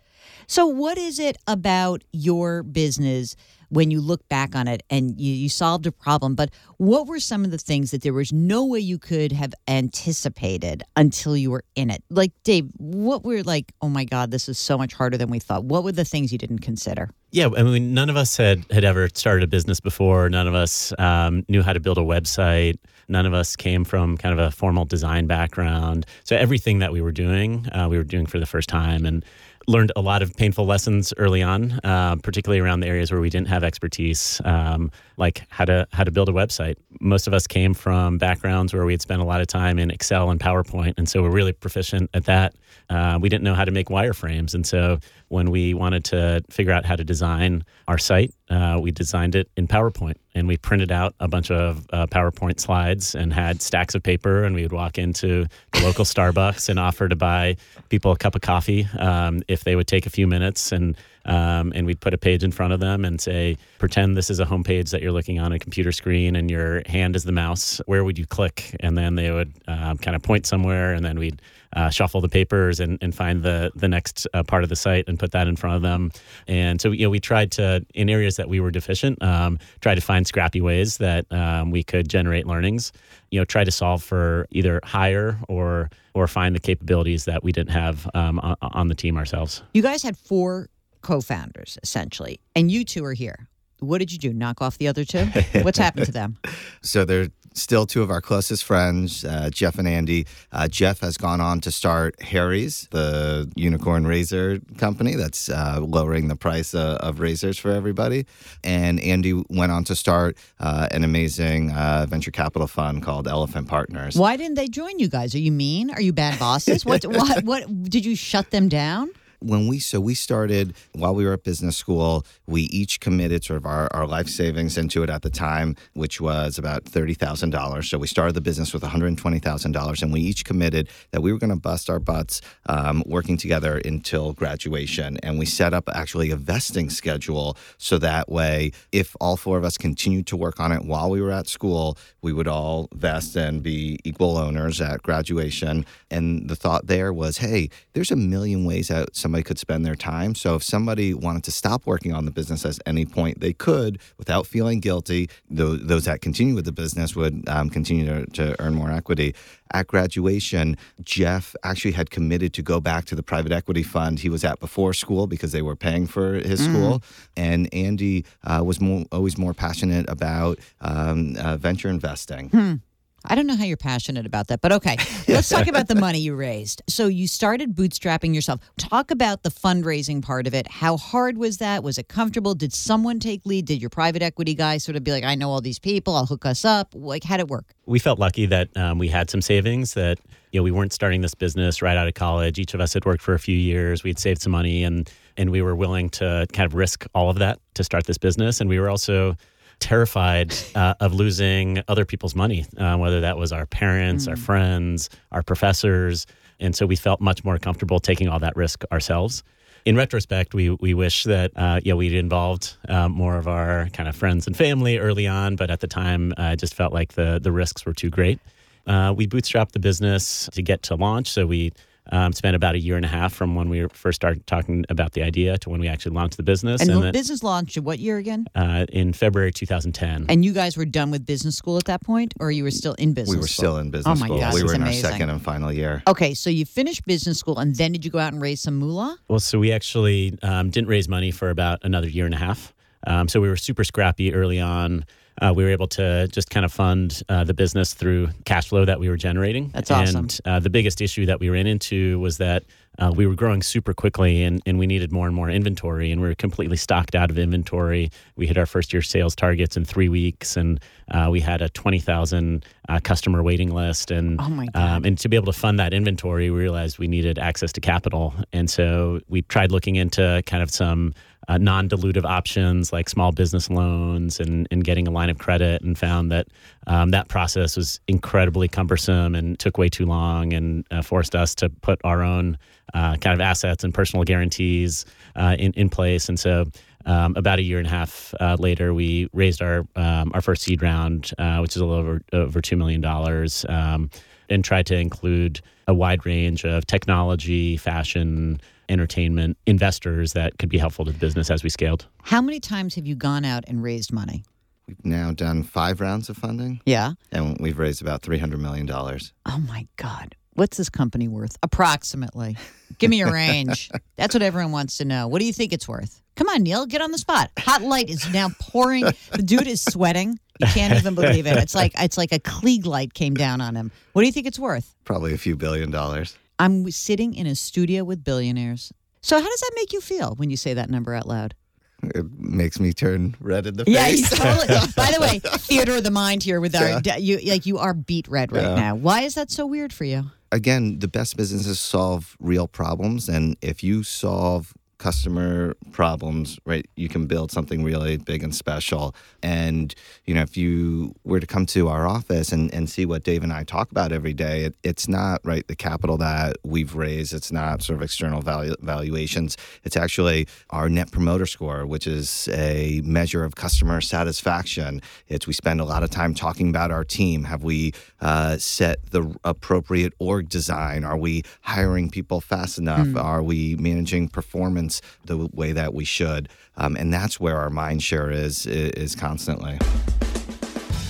So, 0.49 0.67
what 0.67 0.99
is 0.99 1.21
it 1.21 1.39
about 1.47 2.03
your 2.11 2.65
business 2.65 3.37
when 3.71 3.91
you 3.91 4.01
look 4.01 4.29
back 4.29 4.55
on 4.55 4.69
it 4.69 4.83
and 4.91 5.19
you, 5.19 5.33
you 5.33 5.49
solved 5.49 5.87
a 5.87 5.93
problem. 5.93 6.35
But 6.35 6.51
what 6.77 7.07
were 7.07 7.21
some 7.21 7.45
of 7.45 7.51
the 7.51 7.59
things 7.59 7.91
that 7.93 8.03
there 8.03 8.13
was 8.13 8.33
no 8.33 8.65
way 8.65 8.81
you 8.81 8.99
could 8.99 9.33
have 9.33 9.55
anticipated 9.67 10.83
until 10.97 11.37
you 11.37 11.51
were 11.51 11.65
in 11.75 11.91
it? 11.91 12.05
Like, 12.11 12.33
Dave, 12.45 12.69
what 12.77 13.25
were 13.25 13.43
like, 13.43 13.73
oh 13.81 13.89
my 13.89 14.05
God, 14.05 14.31
this 14.31 14.49
is 14.49 14.59
so 14.59 14.77
much 14.77 14.93
harder 14.93 15.17
than 15.17 15.31
we 15.31 15.39
thought? 15.39 15.65
What 15.65 15.85
were 15.85 15.93
the 15.93 16.05
things 16.05 16.33
you 16.33 16.39
didn't 16.39 16.59
consider? 16.59 17.11
Yeah, 17.33 17.49
I 17.57 17.63
mean, 17.63 17.95
none 17.95 18.11
of 18.11 18.17
us 18.17 18.37
had 18.37 18.65
had 18.73 18.85
ever 18.85 19.09
started 19.15 19.45
a 19.45 19.47
business 19.47 19.79
before. 19.79 20.29
None 20.29 20.49
of 20.49 20.55
us 20.55 20.93
um, 20.99 21.45
knew 21.49 21.63
how 21.63 21.73
to 21.73 21.79
build 21.79 21.97
a 21.97 22.03
website. 22.03 22.77
None 23.09 23.25
of 23.25 23.33
us 23.33 23.55
came 23.55 23.85
from 23.85 24.17
kind 24.17 24.33
of 24.33 24.45
a 24.45 24.51
formal 24.51 24.85
design 24.85 25.29
background. 25.29 26.07
So 26.25 26.35
everything 26.35 26.81
that 26.81 26.93
we 26.93 27.01
were 27.01 27.13
doing, 27.13 27.69
uh, 27.71 27.87
we 27.89 27.99
were 27.99 28.05
doing 28.05 28.27
for 28.27 28.41
the 28.41 28.47
first 28.47 28.69
time, 28.69 29.07
and 29.07 29.25
learned 29.67 29.93
a 29.95 30.01
lot 30.01 30.23
of 30.23 30.35
painful 30.37 30.67
lessons 30.67 31.13
early 31.17 31.43
on, 31.43 31.73
uh, 31.85 32.17
particularly 32.17 32.61
around 32.61 32.81
the 32.81 32.87
areas 32.87 33.11
where 33.13 33.21
we 33.21 33.31
didn't 33.31 33.49
have 33.49 33.63
expertise, 33.63 34.41
um, 34.45 34.91
like 35.17 35.45
how 35.51 35.65
to 35.65 35.87
how 35.93 36.05
to 36.05 36.11
build 36.11 36.29
a 36.29 36.33
website. 36.33 36.77
Most 37.01 37.27
of 37.27 37.35
us 37.35 37.47
came 37.47 37.75
from 37.75 38.19
backgrounds 38.19 38.73
where 38.73 38.85
we 38.85 38.93
had 38.93 39.03
spent 39.03 39.21
a 39.21 39.25
lot 39.25 39.41
of 39.41 39.47
time 39.47 39.79
in 39.79 39.91
Excel 39.91 40.31
and 40.31 40.41
PowerPoint, 40.41 40.95
and 40.97 41.09
so 41.09 41.23
we're 41.23 41.31
really 41.31 41.53
proficient 41.53 42.11
at 42.15 42.25
that. 42.25 42.55
Uh, 42.89 43.19
we 43.21 43.29
didn't 43.29 43.45
know 43.45 43.55
how 43.55 43.65
to 43.65 43.71
make 43.71 43.89
wireframes, 43.89 44.55
and 44.55 44.67
so 44.67 44.99
when 45.31 45.53
we 45.53 45.75
wanted 45.75 46.05
to 46.05 46.43
figure 46.51 46.73
out 46.73 46.85
how 46.85 46.97
to 46.97 47.05
design 47.05 47.65
our 47.87 47.99
site, 47.99 48.35
uh, 48.51 48.79
we 48.83 48.91
designed 48.91 49.37
it 49.37 49.49
in 49.57 49.69
PowerPoint 49.69 50.17
and 50.35 50.49
we 50.49 50.57
printed 50.57 50.91
out 50.91 51.15
a 51.21 51.29
bunch 51.29 51.53
of 51.53 51.87
uh, 51.93 52.07
PowerPoint 52.09 52.59
slides 52.59 53.15
and 53.15 53.33
had 53.33 53.63
stacks 53.63 53.95
of 53.95 54.03
paper. 54.03 54.43
And 54.43 54.57
we 54.57 54.63
would 54.63 54.73
walk 54.73 54.99
into 54.99 55.47
the 55.73 55.81
local 55.83 56.05
Starbucks 56.15 56.69
and 56.69 56.81
offer 56.81 57.09
to 57.09 57.15
buy 57.15 57.57
people 57.91 58.11
a 58.11 58.17
cup 58.17 58.35
of 58.35 58.43
coffee 58.43 58.89
um, 58.99 59.43
if 59.47 59.63
they 59.63 59.77
would 59.77 59.87
take 59.87 60.05
a 60.05 60.11
few 60.11 60.27
minutes. 60.27 60.73
And 60.73 60.97
um, 61.27 61.73
and 61.77 61.87
we'd 61.87 62.01
put 62.01 62.15
a 62.15 62.19
page 62.19 62.43
in 62.43 62.51
front 62.51 62.73
of 62.73 62.81
them 62.81 63.05
and 63.05 63.21
say, 63.21 63.59
pretend 63.79 64.17
this 64.17 64.31
is 64.31 64.41
a 64.41 64.47
homepage 64.47 64.91
that 64.91 65.03
you're 65.03 65.13
looking 65.13 65.39
on 65.39 65.53
a 65.53 65.59
computer 65.59 65.93
screen 65.93 66.35
and 66.35 66.51
your 66.51 66.83
hand 66.87 67.15
is 67.15 67.25
the 67.25 67.33
mouse. 67.33 67.81
Where 67.85 68.05
would 68.05 68.19
you 68.19 68.27
click? 68.27 68.75
And 68.81 68.97
then 68.97 69.17
they 69.17 69.31
would 69.31 69.53
uh, 69.69 69.95
kind 69.97 70.17
of 70.17 70.23
point 70.23 70.47
somewhere, 70.47 70.95
and 70.95 71.05
then 71.05 71.19
we'd 71.19 71.43
uh, 71.75 71.91
shuffle 71.91 72.21
the 72.21 72.29
papers 72.29 72.81
and, 72.81 72.99
and 73.01 73.15
find 73.15 73.43
the 73.43 73.71
the 73.75 73.89
next 73.89 74.27
uh, 74.35 74.43
part 74.43 74.63
of 74.63 74.69
the 74.69 74.77
site 74.77 75.05
and 75.09 75.19
put 75.19 75.33
that 75.33 75.47
in 75.47 75.57
front 75.57 75.77
of 75.77 75.83
them. 75.83 76.11
And 76.49 76.81
so 76.81 76.91
you 76.91 77.05
know 77.05 77.11
we 77.11 77.21
tried 77.21 77.51
to 77.53 77.85
in 77.95 78.09
areas 78.09 78.37
that 78.37 78.49
we 78.49 78.61
were 78.61 78.71
deficient, 78.71 79.23
um, 79.23 79.59
try 79.81 79.95
to 79.95 80.01
find 80.01 80.27
scrappy 80.27 80.61
ways 80.61 80.99
that 80.99 81.31
um, 81.33 81.71
we 81.71 81.83
could 81.83 82.09
generate 82.09 82.47
learnings. 82.47 82.93
You 83.31 83.41
know, 83.41 83.45
try 83.45 83.63
to 83.63 83.71
solve 83.71 84.03
for 84.03 84.47
either 84.51 84.81
hire 84.83 85.39
or 85.49 85.91
or 86.15 86.27
find 86.27 86.55
the 86.55 86.61
capabilities 86.61 87.25
that 87.27 87.45
we 87.45 87.53
didn't 87.53 87.71
have 87.71 88.09
um, 88.15 88.41
on, 88.41 88.57
on 88.61 88.89
the 88.89 88.95
team 88.95 89.17
ourselves. 89.17 89.63
You 89.73 89.83
guys 89.83 90.03
had 90.03 90.17
four 90.17 90.69
co-founders 91.03 91.79
essentially, 91.83 92.41
and 92.57 92.71
you 92.71 92.85
two 92.85 93.05
are 93.05 93.15
here. 93.15 93.49
What 93.81 93.99
did 93.99 94.13
you 94.13 94.19
do? 94.19 94.33
Knock 94.33 94.63
off 94.63 94.79
the 94.79 94.89
other 94.89 95.05
two? 95.05 95.25
What's 95.63 95.79
happened 95.79 96.07
to 96.07 96.13
them? 96.13 96.37
So 96.83 97.05
they're 97.05 97.29
still 97.55 97.87
two 97.87 98.03
of 98.03 98.11
our 98.11 98.21
closest 98.21 98.65
friends, 98.65 99.25
uh, 99.25 99.51
Jeff 99.53 99.79
and 99.79 99.89
Andy. 99.89 100.27
Uh, 100.53 100.69
Jeff 100.69 101.01
has 101.01 101.17
gone 101.17 101.41
on 101.41 101.61
to 101.61 101.71
start 101.71 102.21
Harry's, 102.23 102.89
the 102.91 103.51
unicorn 103.57 104.07
razor 104.07 104.61
company 104.79 105.15
that's 105.17 105.49
uh, 105.49 105.79
lowering 105.81 106.29
the 106.29 106.37
price 106.37 106.75
uh, 106.75 106.99
of 107.01 107.21
razors 107.21 107.59
for 107.59 107.71
everybody. 107.71 108.27
And 108.63 109.01
Andy 109.01 109.43
went 109.49 109.73
on 109.73 109.85
to 109.85 109.97
start 109.97 110.37
uh, 110.59 110.89
an 110.91 111.05
amazing 111.05 111.73
uh, 111.73 112.07
venture 112.09 112.31
capital 112.31 112.69
fund 112.69 113.03
called 113.03 113.27
Elephant 113.27 113.69
Partners. 113.69 114.17
Why 114.17 114.37
didn't 114.37 114.55
they 114.55 114.69
join 114.69 114.99
you 114.99 115.09
guys? 115.09 115.35
Are 115.35 115.39
you 115.39 115.53
mean? 115.53 115.91
Are 115.91 116.03
you 116.03 116.13
bad 116.13 116.39
bosses? 116.39 116.85
what, 116.85 117.05
what, 117.05 117.45
what 117.45 117.83
did 117.85 118.05
you 118.05 118.15
shut 118.17 118.51
them 118.51 118.69
down? 118.69 119.11
When 119.41 119.67
we 119.67 119.79
so 119.79 120.01
we 120.01 120.15
started 120.15 120.75
while 120.93 121.15
we 121.15 121.25
were 121.25 121.33
at 121.33 121.45
business 121.45 121.77
school 121.77 122.25
we 122.47 122.63
each 122.63 123.01
committed 123.01 123.45
sort 123.45 123.57
of 123.57 123.67
our, 123.67 123.89
our 123.93 124.07
life 124.07 124.29
savings 124.29 124.77
into 124.79 125.03
it 125.03 125.11
at 125.11 125.23
the 125.23 125.31
time 125.31 125.77
which 125.95 126.21
was 126.21 126.59
about 126.59 126.85
$30000 126.85 127.85
so 127.85 127.99
we 127.99 128.07
started 128.07 128.35
the 128.35 128.41
business 128.41 128.73
with 128.73 128.83
$120000 128.83 130.03
and 130.03 130.13
we 130.13 130.21
each 130.21 130.45
committed 130.45 130.89
that 131.11 131.21
we 131.21 131.33
were 131.33 131.39
going 131.39 131.51
to 131.51 131.57
bust 131.57 131.89
our 131.91 131.99
butts 131.99 132.41
um, 132.67 133.03
working 133.07 133.37
together 133.37 133.81
until 133.85 134.33
graduation. 134.33 135.17
And 135.23 135.39
we 135.39 135.47
set 135.47 135.73
up 135.73 135.89
actually 135.93 136.31
a 136.31 136.37
vesting 136.37 136.91
schedule 136.91 137.57
so 137.79 137.99
that 137.99 138.29
way 138.29 138.73
if 138.93 139.17
all 139.21 139.37
four 139.37 139.59
of 139.59 139.65
us 139.65 139.77
continued 139.77 140.27
to 140.29 140.37
work 140.37 140.61
on 140.61 140.73
it 140.73 140.85
while 140.85 141.11
we 141.11 141.21
were 141.21 141.33
at 141.33 141.47
school 141.47 141.97
we 142.23 142.33
would 142.33 142.49
all 142.49 142.89
vest 142.95 143.37
and 143.37 143.63
be 143.63 143.99
equal 144.05 144.37
owners 144.37 144.81
at 144.81 145.03
graduation. 145.03 145.87
And 146.11 146.49
the 146.49 146.57
thought 146.57 146.87
there 146.87 147.13
was 147.13 147.39
hey 147.39 147.71
there's 147.93 148.11
a 148.11 148.17
million 148.17 148.65
ways 148.65 148.91
out 148.91 149.15
some 149.17 149.30
somebody 149.31 149.45
could 149.45 149.61
spend 149.61 149.87
their 149.87 149.95
time. 149.95 150.35
So 150.35 150.57
if 150.57 150.65
somebody 150.65 151.15
wanted 151.15 151.45
to 151.45 151.53
stop 151.53 151.87
working 151.87 152.13
on 152.13 152.25
the 152.25 152.33
business 152.33 152.65
at 152.65 152.79
any 152.85 153.07
point, 153.07 153.39
they 153.39 153.53
could 153.53 154.01
without 154.19 154.45
feeling 154.45 154.81
guilty. 154.81 155.31
Those, 155.49 155.87
those 155.87 156.05
that 156.07 156.21
continue 156.21 156.57
with 156.57 156.65
the 156.65 156.73
business 156.73 157.15
would 157.15 157.49
um, 157.49 157.71
continue 157.71 158.07
to, 158.07 158.27
to 158.27 158.61
earn 158.61 158.75
more 158.75 158.91
equity. 158.91 159.37
At 159.73 159.87
graduation, 159.87 160.77
Jeff 161.05 161.55
actually 161.63 161.93
had 161.93 162.11
committed 162.11 162.53
to 162.55 162.63
go 162.63 162.81
back 162.81 163.05
to 163.05 163.15
the 163.15 163.23
private 163.23 163.53
equity 163.53 163.85
fund 163.85 164.19
he 164.19 164.29
was 164.29 164.43
at 164.43 164.59
before 164.59 164.93
school 164.93 165.29
because 165.29 165.53
they 165.53 165.63
were 165.63 165.77
paying 165.77 166.09
for 166.09 166.35
his 166.35 166.65
school. 166.65 167.01
And 167.37 167.73
Andy 167.73 168.25
uh, 168.43 168.65
was 168.65 168.81
more, 168.81 169.05
always 169.13 169.39
more 169.39 169.55
passionate 169.55 170.11
about 170.11 170.59
um, 170.81 171.37
uh, 171.37 171.57
venture 171.57 171.89
investing. 171.89 172.83
I 173.25 173.35
don't 173.35 173.47
know 173.47 173.57
how 173.57 173.65
you're 173.65 173.77
passionate 173.77 174.27
about 174.27 174.49
that, 174.49 174.61
but 174.61 174.73
okay. 174.73 174.97
Let's 175.29 175.49
talk 175.49 175.67
about 175.67 175.89
the 175.89 175.95
money 175.95 176.19
you 176.19 176.35
raised. 176.35 176.83
So 176.89 177.07
you 177.07 177.29
started 177.29 177.75
bootstrapping 177.75 178.35
yourself. 178.35 178.61
Talk 178.79 179.11
about 179.11 179.43
the 179.43 179.51
fundraising 179.51 180.23
part 180.23 180.47
of 180.47 180.55
it. 180.55 180.67
How 180.69 180.97
hard 180.97 181.37
was 181.39 181.59
that? 181.59 181.83
Was 181.83 181.99
it 181.99 182.09
comfortable? 182.09 182.55
Did 182.55 182.73
someone 182.73 183.21
take 183.21 183.45
lead? 183.45 183.67
Did 183.67 183.81
your 183.81 183.91
private 183.91 184.23
equity 184.23 184.55
guy 184.55 184.79
sort 184.79 184.97
of 184.97 185.05
be 185.05 185.13
like, 185.13 185.25
I 185.25 185.35
know 185.35 185.51
all 185.51 185.61
these 185.61 185.79
people, 185.79 186.17
I'll 186.17 186.27
hook 186.27 186.47
us 186.47 186.65
up? 186.65 186.95
Like, 186.95 187.25
how'd 187.25 187.41
it 187.41 187.49
work? 187.49 187.75
we 187.91 187.99
felt 187.99 188.21
lucky 188.21 188.47
that 188.47 188.75
um, 188.77 188.99
we 188.99 189.09
had 189.09 189.29
some 189.29 189.43
savings 189.43 189.95
that 189.95 190.19
you 190.53 190.61
know 190.61 190.63
we 190.63 190.71
weren't 190.71 190.93
starting 190.93 191.23
this 191.23 191.35
business 191.35 191.83
right 191.83 191.97
out 191.97 192.07
of 192.07 192.15
college 192.15 192.59
each 192.59 192.73
of 192.73 192.81
us 192.81 192.95
had 192.95 193.05
worked 193.05 193.21
for 193.21 193.35
a 193.35 193.39
few 193.39 193.57
years 193.57 194.05
we'd 194.05 194.19
saved 194.19 194.41
some 194.41 194.53
money 194.53 194.85
and 194.85 195.11
and 195.37 195.51
we 195.51 195.61
were 195.61 195.75
willing 195.75 196.09
to 196.09 196.47
kind 196.53 196.67
of 196.67 196.75
risk 196.75 197.05
all 197.15 197.31
of 197.31 197.39
that 197.39 197.59
to 197.75 197.83
start 197.83 198.07
this 198.07 198.19
business 198.19 198.61
and 198.61 198.71
we 198.71 198.79
were 198.79 198.89
also 198.89 199.35
terrified 199.81 200.55
uh, 200.75 200.95
of 201.01 201.15
losing 201.15 201.83
other 201.89 202.05
people's 202.05 202.35
money 202.35 202.65
uh, 202.77 202.97
whether 202.97 203.21
that 203.21 203.37
was 203.37 203.53
our 203.53 203.67
parents 203.67 204.29
our 204.29 204.37
friends 204.37 205.11
our 205.33 205.43
professors. 205.43 206.27
And 206.61 206.77
so 206.77 206.87
we 206.87 206.97
felt 206.97 207.21
much 207.21 207.43
more 207.43 207.59
comfortable 207.59 208.01
taking 208.01 208.29
all 208.29 208.39
that 208.41 208.55
risk 208.55 208.85
ourselves. 208.93 209.43
In 209.87 209.97
retrospect, 209.97 210.53
we 210.53 210.71
we 210.71 210.93
wish 210.93 211.25
that 211.25 211.53
uh, 211.57 211.81
yeah 211.83 211.95
we'd 211.95 212.13
involved 212.13 212.77
um, 212.89 213.13
more 213.13 213.39
of 213.39 213.49
our 213.49 213.89
kind 213.95 214.09
of 214.09 214.15
friends 214.15 214.47
and 214.47 214.55
family 214.55 214.99
early 214.99 215.27
on, 215.27 215.57
but 215.57 215.71
at 215.71 215.81
the 215.81 215.87
time, 215.87 216.33
uh, 216.33 216.43
I 216.53 216.57
just 216.57 216.75
felt 216.75 216.93
like 216.93 217.15
the 217.15 217.41
the 217.43 217.51
risks 217.51 217.87
were 217.87 217.95
too 217.95 218.11
great. 218.11 218.39
Uh, 218.87 219.15
we 219.17 219.27
bootstrapped 219.27 219.73
the 219.73 219.79
business 219.79 220.51
to 220.53 220.63
get 220.63 220.83
to 220.85 220.97
launch, 220.97 221.31
so 221.31 221.47
we 221.47 221.73
um, 222.13 222.33
spent 222.33 222.57
about 222.57 222.75
a 222.75 222.79
year 222.79 222.97
and 222.97 223.05
a 223.05 223.09
half 223.09 223.33
from 223.33 223.55
when 223.55 223.69
we 223.69 223.87
first 223.93 224.17
started 224.17 224.47
talking 224.47 224.85
about 224.89 225.13
the 225.13 225.23
idea 225.23 225.57
to 225.59 225.71
when 225.71 225.81
we 225.81 225.89
actually 225.89 226.15
launched 226.15 226.37
the 226.37 226.43
business. 226.43 226.81
And, 226.81 226.91
the 227.03 227.13
business 227.13 227.43
launched 227.43 227.77
in 227.77 227.85
what 227.85 227.99
year 227.99 228.17
again? 228.19 228.47
uh, 228.55 228.87
in 228.93 229.13
February 229.13 229.53
2010. 229.53 230.27
And 230.29 230.45
you 230.45 230.53
guys 230.53 230.77
were 230.77 230.85
done 230.85 231.11
with 231.11 231.25
business 231.27 231.57
school 231.57 231.77
at 231.79 231.85
that 231.85 232.03
point, 232.03 232.35
or 232.41 232.51
you 232.51 232.65
were 232.65 232.71
still 232.71 232.95
in 232.95 233.13
business 233.15 233.35
We 233.35 233.41
were 233.41 233.47
school? 233.47 233.65
still 233.65 233.77
in 233.79 233.91
business 233.91 234.19
Oh 234.19 234.21
my 234.21 234.27
school. 234.27 234.39
gosh, 234.41 234.55
we 234.55 234.63
were 234.65 234.75
in 234.75 234.83
amazing. 234.83 235.05
our 235.07 235.13
second 235.13 235.31
and 235.31 235.43
final 235.43 235.73
year. 235.73 236.03
Okay, 236.09 236.35
so 236.35 236.51
you 236.51 236.65
finished 236.65 237.05
business 237.07 237.39
school, 237.39 237.59
and 237.59 237.75
then 237.77 237.93
did 237.93 238.05
you 238.05 238.11
go 238.11 238.19
out 238.19 238.33
and 238.33 238.43
raise 238.43 238.61
some 238.61 238.77
moolah? 238.77 239.19
Well, 239.29 239.41
so 239.41 239.59
we 239.59 239.71
actually 239.73 240.39
um, 240.43 240.71
didn't 240.71 240.89
raise 240.89 241.09
money 241.09 241.31
for 241.31 241.51
about 241.51 241.81
another 241.85 242.09
year 242.09 242.25
and 242.27 242.35
a 242.35 242.39
half. 242.39 242.73
Um, 243.07 243.29
so 243.29 243.41
we 243.41 243.49
were 243.49 243.57
super 243.57 243.85
scrappy 243.85 244.35
early 244.35 244.61
on. 244.61 245.05
Uh, 245.41 245.55
we 245.57 245.65
were 245.65 245.71
able 245.71 245.87
to 245.87 246.29
just 246.29 246.51
kind 246.51 246.67
of 246.67 246.73
fund 246.73 247.23
uh, 247.31 247.45
the 247.45 247.55
business 247.55 247.95
through 247.95 248.29
cash 248.45 248.69
flow 248.69 248.85
that 248.85 249.01
we 249.01 249.09
were 249.09 249.17
generating. 249.17 249.71
That's 249.71 249.91
awesome. 249.91 250.17
And 250.25 250.41
uh, 250.45 250.61
the 250.61 250.69
biggest 250.69 251.01
issue 251.01 251.25
that 251.27 251.41
we 251.41 251.49
ran 251.49 251.67
into 251.67 252.19
was 252.21 252.37
that 252.39 252.65
uh, 252.99 253.11
we 253.15 253.27
were 253.27 253.35
growing 253.35 253.63
super 253.63 253.95
quickly 253.95 254.43
and, 254.43 254.61
and 254.67 254.79
we 254.79 254.87
needed 254.87 255.13
more 255.13 255.27
and 255.27 255.35
more 255.35 255.49
inventory, 255.49 256.13
and 256.13 256.21
we 256.21 256.29
were 256.29 256.35
completely 256.35 256.77
stocked 256.77 257.15
out 257.15 257.31
of 257.31 257.39
inventory. 257.39 258.11
We 258.37 258.47
hit 258.49 258.59
our 258.59 258.67
first 258.67 258.93
year 258.93 259.01
sales 259.01 259.35
targets 259.35 259.79
in 259.79 259.87
three 259.87 260.11
weeks, 260.11 260.59
and 260.59 260.79
uh, 261.11 261.29
we 261.31 261.41
had 261.41 261.63
a 261.63 261.71
20,000 261.71 262.63
uh, 262.91 263.01
customer 263.03 263.43
waiting 263.43 263.71
list. 263.73 264.11
And 264.11 264.39
Oh 264.39 264.49
my 264.51 264.67
God. 264.67 264.97
um, 264.97 265.05
and 265.07 265.17
to 265.21 265.29
be 265.31 265.37
able 265.37 265.51
to 265.51 265.59
fund 265.59 265.79
that 265.79 265.95
inventory, 265.95 266.51
we 266.51 266.59
realized 266.59 266.99
we 266.99 267.09
needed 267.09 267.39
access 267.39 267.73
to 267.73 267.81
capital. 267.81 268.35
And 268.53 268.69
so 268.69 269.21
we 269.29 269.41
tried 269.43 269.73
looking 269.73 269.97
into 269.97 270.43
kind 270.45 270.63
of 270.63 270.71
some 270.71 271.15
uh, 271.51 271.59
non 271.59 271.89
dilutive 271.89 272.25
options 272.25 272.93
like 272.93 273.09
small 273.09 273.33
business 273.33 273.69
loans 273.69 274.39
and, 274.39 274.69
and 274.71 274.85
getting 274.85 275.09
a 275.09 275.11
line 275.11 275.29
of 275.29 275.39
credit 275.39 275.83
and 275.83 275.99
found 275.99 276.31
that 276.31 276.47
um, 276.87 277.11
that 277.11 277.27
process 277.27 277.77
was 277.77 278.01
incredibly 278.07 278.69
cumbersome 278.69 279.35
and 279.35 279.59
took 279.59 279.77
way 279.77 279.89
too 279.89 280.07
long 280.07 280.53
and 280.53 280.87
uh, 280.93 281.03
forced 281.03 281.35
us 281.35 281.53
to 281.57 281.69
put 281.69 282.01
our 282.05 282.23
own 282.23 282.57
uh, 282.95 283.17
kind 283.17 283.35
of 283.35 283.41
assets 283.41 283.83
and 283.83 283.93
personal 283.93 284.23
guarantees 284.23 285.05
uh, 285.35 285.57
in, 285.59 285.73
in 285.73 285.89
place. 285.89 286.29
And 286.29 286.39
so 286.39 286.67
um, 287.05 287.35
about 287.37 287.59
a 287.59 287.63
year 287.63 287.79
and 287.79 287.87
a 287.87 287.91
half 287.91 288.33
uh, 288.39 288.57
later, 288.61 288.95
we 288.95 289.29
raised 289.33 289.61
our 289.61 289.85
um, 289.97 290.31
our 290.35 290.41
first 290.41 290.63
seed 290.63 290.83
round, 290.83 291.33
uh, 291.39 291.59
which 291.59 291.75
is 291.75 291.83
a 291.83 291.85
little 291.85 292.01
over 292.01 292.21
over 292.33 292.61
two 292.61 292.77
million 292.77 293.01
dollars, 293.01 293.67
um, 293.69 294.09
and 294.49 294.63
tried 294.63 294.87
to 294.87 294.97
include 294.97 295.61
a 295.89 295.95
wide 295.95 296.25
range 296.27 296.65
of 296.65 296.87
technology, 296.87 297.77
fashion, 297.77 298.61
entertainment 298.91 299.57
investors 299.67 300.33
that 300.35 300.59
could 300.59 300.69
be 300.69 300.79
helpful 300.79 301.05
to 301.05 301.13
the 301.13 301.19
business 301.19 301.51
as 301.51 301.63
we 301.63 301.71
scaled. 301.71 302.07
How 302.23 302.43
many 302.43 302.61
times 302.61 302.95
have 302.97 303.07
you 303.07 303.15
gone 303.15 303.45
out 303.45 303.65
and 303.67 303.83
raised 303.83 304.13
money? 304.13 304.45
We've 304.87 305.05
now 305.05 305.31
done 305.33 305.63
five 305.63 306.01
rounds 306.01 306.29
of 306.29 306.37
funding, 306.37 306.81
Yeah. 306.85 307.13
and 307.31 307.57
we've 307.61 307.79
raised 307.79 308.03
about 308.03 308.23
three 308.23 308.39
hundred 308.39 308.61
million 308.61 308.87
dollars. 308.87 309.33
Oh 309.47 309.59
my 309.59 309.87
God. 309.97 310.35
What's 310.55 310.77
this 310.77 310.91
company 310.91 311.29
worth? 311.29 311.57
Approximately. 311.63 312.57
Give 312.99 313.09
me 313.09 313.23
a 313.23 313.31
range. 313.33 313.89
That's 314.17 314.35
what 314.35 314.43
everyone 314.43 314.73
wants 314.73 314.99
to 314.99 315.05
know. 315.05 315.29
What 315.29 315.39
do 315.39 315.47
you 315.47 315.53
think 315.53 315.73
it's 315.73 315.89
worth? 315.89 316.21
Come 316.37 316.49
on, 316.49 316.63
Neil, 316.65 316.87
get 316.87 317.01
on 317.01 317.13
the 317.13 317.19
spot. 317.19 317.51
Hot 317.61 317.83
light 317.83 318.11
is 318.11 318.31
now 318.33 318.49
pouring. 318.61 319.05
The 319.33 319.43
dude 319.43 319.67
is 319.69 319.81
sweating. 319.83 320.39
You 320.59 320.67
can't 320.67 320.95
even 320.99 321.15
believe 321.15 321.47
it. 321.47 321.57
It's 321.57 321.75
like 321.75 321.93
it's 321.99 322.19
like 322.19 322.33
a 322.33 322.41
Klieg 322.41 322.85
light 322.85 323.15
came 323.15 323.35
down 323.35 323.61
on 323.61 323.77
him. 323.77 323.91
What 324.13 324.23
do 324.23 324.27
you 324.27 324.33
think 324.33 324.47
it's 324.47 324.59
worth? 324.59 324.95
Probably 325.05 325.33
a 325.33 325.39
few 325.39 325.57
billion 325.57 325.91
dollars. 325.91 326.37
I'm 326.61 326.91
sitting 326.91 327.35
in 327.35 327.47
a 327.47 327.55
studio 327.55 328.05
with 328.05 328.23
billionaires. 328.23 328.93
So 329.23 329.37
how 329.41 329.49
does 329.49 329.61
that 329.61 329.73
make 329.77 329.93
you 329.93 330.01
feel 330.01 330.35
when 330.37 330.51
you 330.51 330.57
say 330.57 330.75
that 330.75 330.91
number 330.91 331.15
out 331.15 331.27
loud? 331.27 331.55
It 332.03 332.27
makes 332.39 332.81
me 332.81 332.93
turn 332.93 333.35
red 333.41 333.67
in 333.67 333.77
the 333.77 333.85
Yeah, 333.87 334.05
face. 334.05 334.29
he's 334.31 334.39
totally. 334.39 334.67
By 334.97 335.11
the 335.13 335.21
way, 335.21 335.39
theater 335.59 335.97
of 335.97 336.05
the 336.05 336.11
mind 336.11 336.43
here 336.43 336.61
with 336.61 336.75
our 336.75 337.01
you 337.19 337.39
like 337.45 337.67
you 337.67 337.79
are 337.79 337.93
beet 337.95 338.29
red 338.29 338.53
right 338.53 338.63
Yeah. 338.63 338.75
now. 338.75 338.95
Why 338.95 339.23
is 339.23 339.35
that 339.35 339.51
so 339.51 339.67
weird 339.67 339.93
for 339.93 340.05
you? 340.05 340.31
Again, 340.53 340.99
the 340.99 341.09
best 341.09 341.37
businesses 341.37 341.79
solve 341.79 342.37
real 342.41 342.67
problems, 342.67 343.29
and 343.29 343.57
if 343.63 343.85
you 343.85 344.03
solve 344.03 344.73
customer 345.01 345.75
problems, 345.93 346.59
right, 346.67 346.87
you 346.95 347.09
can 347.09 347.27
build 347.27 347.51
something 347.51 347.83
really 347.83 348.19
big 348.19 348.45
and 348.45 348.55
special. 348.55 349.15
And 349.43 349.95
you 350.27 350.35
know, 350.35 350.43
if 350.43 350.57
you 350.57 351.15
were 351.25 351.41
to 351.41 351.47
come 351.47 351.65
to 351.67 351.89
our 351.89 352.07
office 352.07 352.53
and, 352.53 352.73
and 352.73 352.89
see 352.89 353.07
what 353.07 353.25
Dave 353.25 353.43
and 353.43 353.53
I 353.53 353.65
talk 353.65 353.91
about 353.91 354.13
every 354.13 354.35
day, 354.35 354.65
it, 354.65 354.75
it's 354.85 355.09
not 355.09 355.41
right 355.43 355.67
the 355.67 355.75
capital 355.75 356.19
that 356.19 356.57
we've 356.65 356.95
raised. 356.95 357.33
It's 357.33 357.51
not 357.51 357.83
sort 357.83 357.97
of 357.97 358.03
external 358.03 358.43
value, 358.43 358.77
valuations. 358.81 359.57
It's 359.85 359.97
actually 359.97 360.47
our 360.69 360.89
net 360.91 361.11
promoter 361.11 361.47
score, 361.47 361.87
which 361.87 362.07
is 362.07 362.49
a 362.53 363.01
measure 363.03 363.43
of 363.43 363.57
customer 363.57 364.03
satisfaction. 364.03 365.01
It's 365.29 365.47
we 365.47 365.55
spend 365.55 365.81
a 365.81 365.85
lot 365.85 366.03
of 366.03 366.11
time 366.11 366.35
talking 366.35 366.69
about 366.69 366.91
our 366.91 367.05
team. 367.05 367.45
Have 367.45 367.65
we 367.65 367.93
uh, 368.21 368.59
set 368.59 369.11
the 369.11 369.35
appropriate 369.45 370.13
org 370.19 370.51
design? 370.51 371.05
Are 371.05 371.17
we 371.17 371.43
hiring 371.63 372.11
people 372.11 372.43
fast 372.43 372.77
enough? 372.79 373.17
Are 373.17 373.43
we 373.43 373.77
managing 373.77 374.29
performance 374.29 374.90
the 375.25 375.49
way 375.53 375.73
that 375.73 375.95
we 375.95 376.05
should? 376.05 376.49
Um, 376.77 376.97
and 376.97 377.13
that's 377.13 377.39
where 377.39 377.57
our 377.59 377.71
mind 377.71 378.03
share 378.03 378.31
is 378.31 378.67
is 378.67 379.15
constantly. 379.15 379.79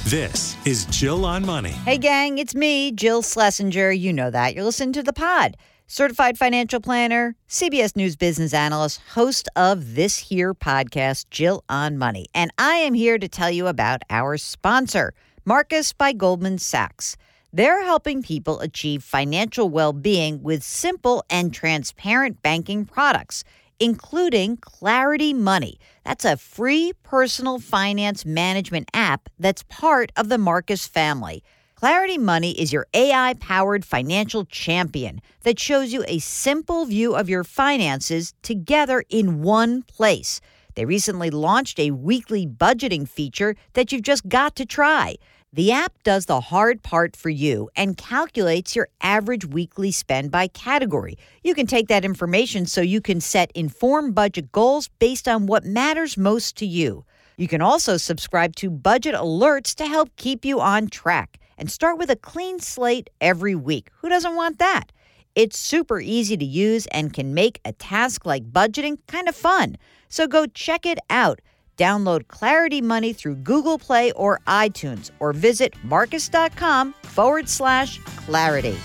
This 0.05 0.57
is 0.67 0.87
Jill 0.87 1.25
on 1.25 1.47
Money. 1.47 1.71
Hey, 1.71 1.99
gang, 1.99 2.39
it's 2.39 2.55
me, 2.55 2.91
Jill 2.91 3.23
Schlesinger. 3.23 3.93
You 3.93 4.13
know 4.13 4.31
that. 4.31 4.55
You're 4.55 4.65
listening 4.65 4.93
to 4.95 5.03
the 5.03 5.13
pod. 5.13 5.57
Certified 5.87 6.39
financial 6.39 6.81
planner, 6.81 7.37
CBS 7.49 7.97
News 7.97 8.17
business 8.17 8.55
analyst, 8.55 9.01
host 9.13 9.49
of 9.57 9.95
this 9.95 10.19
here 10.19 10.55
podcast, 10.55 11.31
Jill 11.31 11.65
on 11.69 11.99
Money. 11.99 12.27
And 12.35 12.53
I 12.59 12.75
am 12.75 12.95
here 12.95 13.19
to 13.19 13.29
tell 13.29 13.51
you 13.51 13.67
about 13.67 14.03
our 14.09 14.37
sponsor, 14.37 15.15
Marcus 15.45 15.93
by 15.93 16.13
Goldman 16.13 16.59
Sachs. 16.59 17.17
They're 17.53 17.85
helping 17.85 18.23
people 18.23 18.61
achieve 18.61 19.03
financial 19.03 19.69
well 19.69 19.93
being 19.93 20.43
with 20.43 20.63
simple 20.63 21.25
and 21.29 21.53
transparent 21.53 22.41
banking 22.43 22.85
products, 22.85 23.43
including 23.81 24.59
Clarity 24.59 25.33
Money. 25.33 25.79
That's 26.05 26.25
a 26.25 26.37
free 26.37 26.93
personal 27.03 27.59
finance 27.59 28.25
management 28.25 28.91
app 28.95 29.29
that's 29.39 29.63
part 29.65 30.13
of 30.17 30.29
the 30.29 30.39
Marcus 30.39 30.87
family. 30.87 31.43
Clarity 31.75 32.19
Money 32.19 32.53
is 32.61 32.75
your 32.75 32.87
AI 32.93 33.35
powered 33.41 33.87
financial 33.87 34.45
champion 34.45 35.23
that 35.45 35.59
shows 35.59 35.95
you 35.95 36.05
a 36.07 36.19
simple 36.19 36.85
view 36.85 37.17
of 37.17 37.31
your 37.31 37.43
finances 37.43 38.35
together 38.43 39.03
in 39.09 39.41
one 39.41 39.83
place. 39.85 40.43
They 40.75 40.85
recently 40.85 41.31
launched 41.31 41.81
a 41.81 41.91
weekly 41.91 42.47
budgeting 42.47 43.09
feature 43.09 43.57
that 43.73 43.93
you've 43.93 44.03
just 44.03 44.29
got 44.29 44.57
to 44.57 44.67
try. 44.67 45.17
The 45.52 45.73
app 45.73 46.04
does 46.04 46.26
the 46.26 46.40
hard 46.40 46.85
part 46.85 47.16
for 47.16 47.28
you 47.28 47.71
and 47.75 47.97
calculates 47.97 48.76
your 48.76 48.87
average 49.00 49.45
weekly 49.45 49.90
spend 49.90 50.30
by 50.30 50.47
category. 50.47 51.19
You 51.42 51.57
can 51.57 51.66
take 51.66 51.88
that 51.88 52.04
information 52.04 52.66
so 52.66 52.80
you 52.83 53.00
can 53.00 53.21
set 53.21 53.50
informed 53.50 54.14
budget 54.14 54.52
goals 54.52 54.87
based 55.00 55.26
on 55.26 55.47
what 55.47 55.64
matters 55.64 56.16
most 56.16 56.57
to 56.59 56.66
you. 56.66 57.04
You 57.37 57.49
can 57.49 57.62
also 57.62 57.97
subscribe 57.97 58.54
to 58.57 58.71
budget 58.71 59.16
alerts 59.16 59.75
to 59.75 59.87
help 59.87 60.14
keep 60.14 60.45
you 60.45 60.61
on 60.61 60.87
track 60.87 61.40
and 61.59 61.69
start 61.69 61.99
with 61.99 62.11
a 62.11 62.16
clean 62.16 62.61
slate 62.61 63.11
every 63.21 63.57
week. 63.57 63.90
Who 64.02 64.09
doesn't 64.09 64.37
want 64.37 64.61
that? 64.61 64.92
It's 65.35 65.59
super 65.59 66.00
easy 66.00 66.37
to 66.37 66.45
use 66.45 66.87
and 66.92 67.12
can 67.12 67.35
make 67.35 67.61
a 67.64 67.73
task 67.73 68.25
like 68.25 68.52
budgeting 68.52 68.99
kind 69.09 69.28
of 69.28 69.35
fun. 69.35 69.78
So 70.09 70.28
go 70.28 70.47
check 70.47 70.87
it 70.87 71.00
out. 71.11 71.40
Download 71.81 72.29
Clarity 72.29 72.83
Money 72.83 73.15
through 73.15 73.37
Google 73.37 73.79
Play 73.79 74.13
or 74.13 74.41
iTunes 74.47 75.11
or 75.19 75.33
visit 75.33 75.73
marcus.com 75.83 76.93
forward 77.05 77.49
slash 77.49 77.99
clarity. 78.01 78.77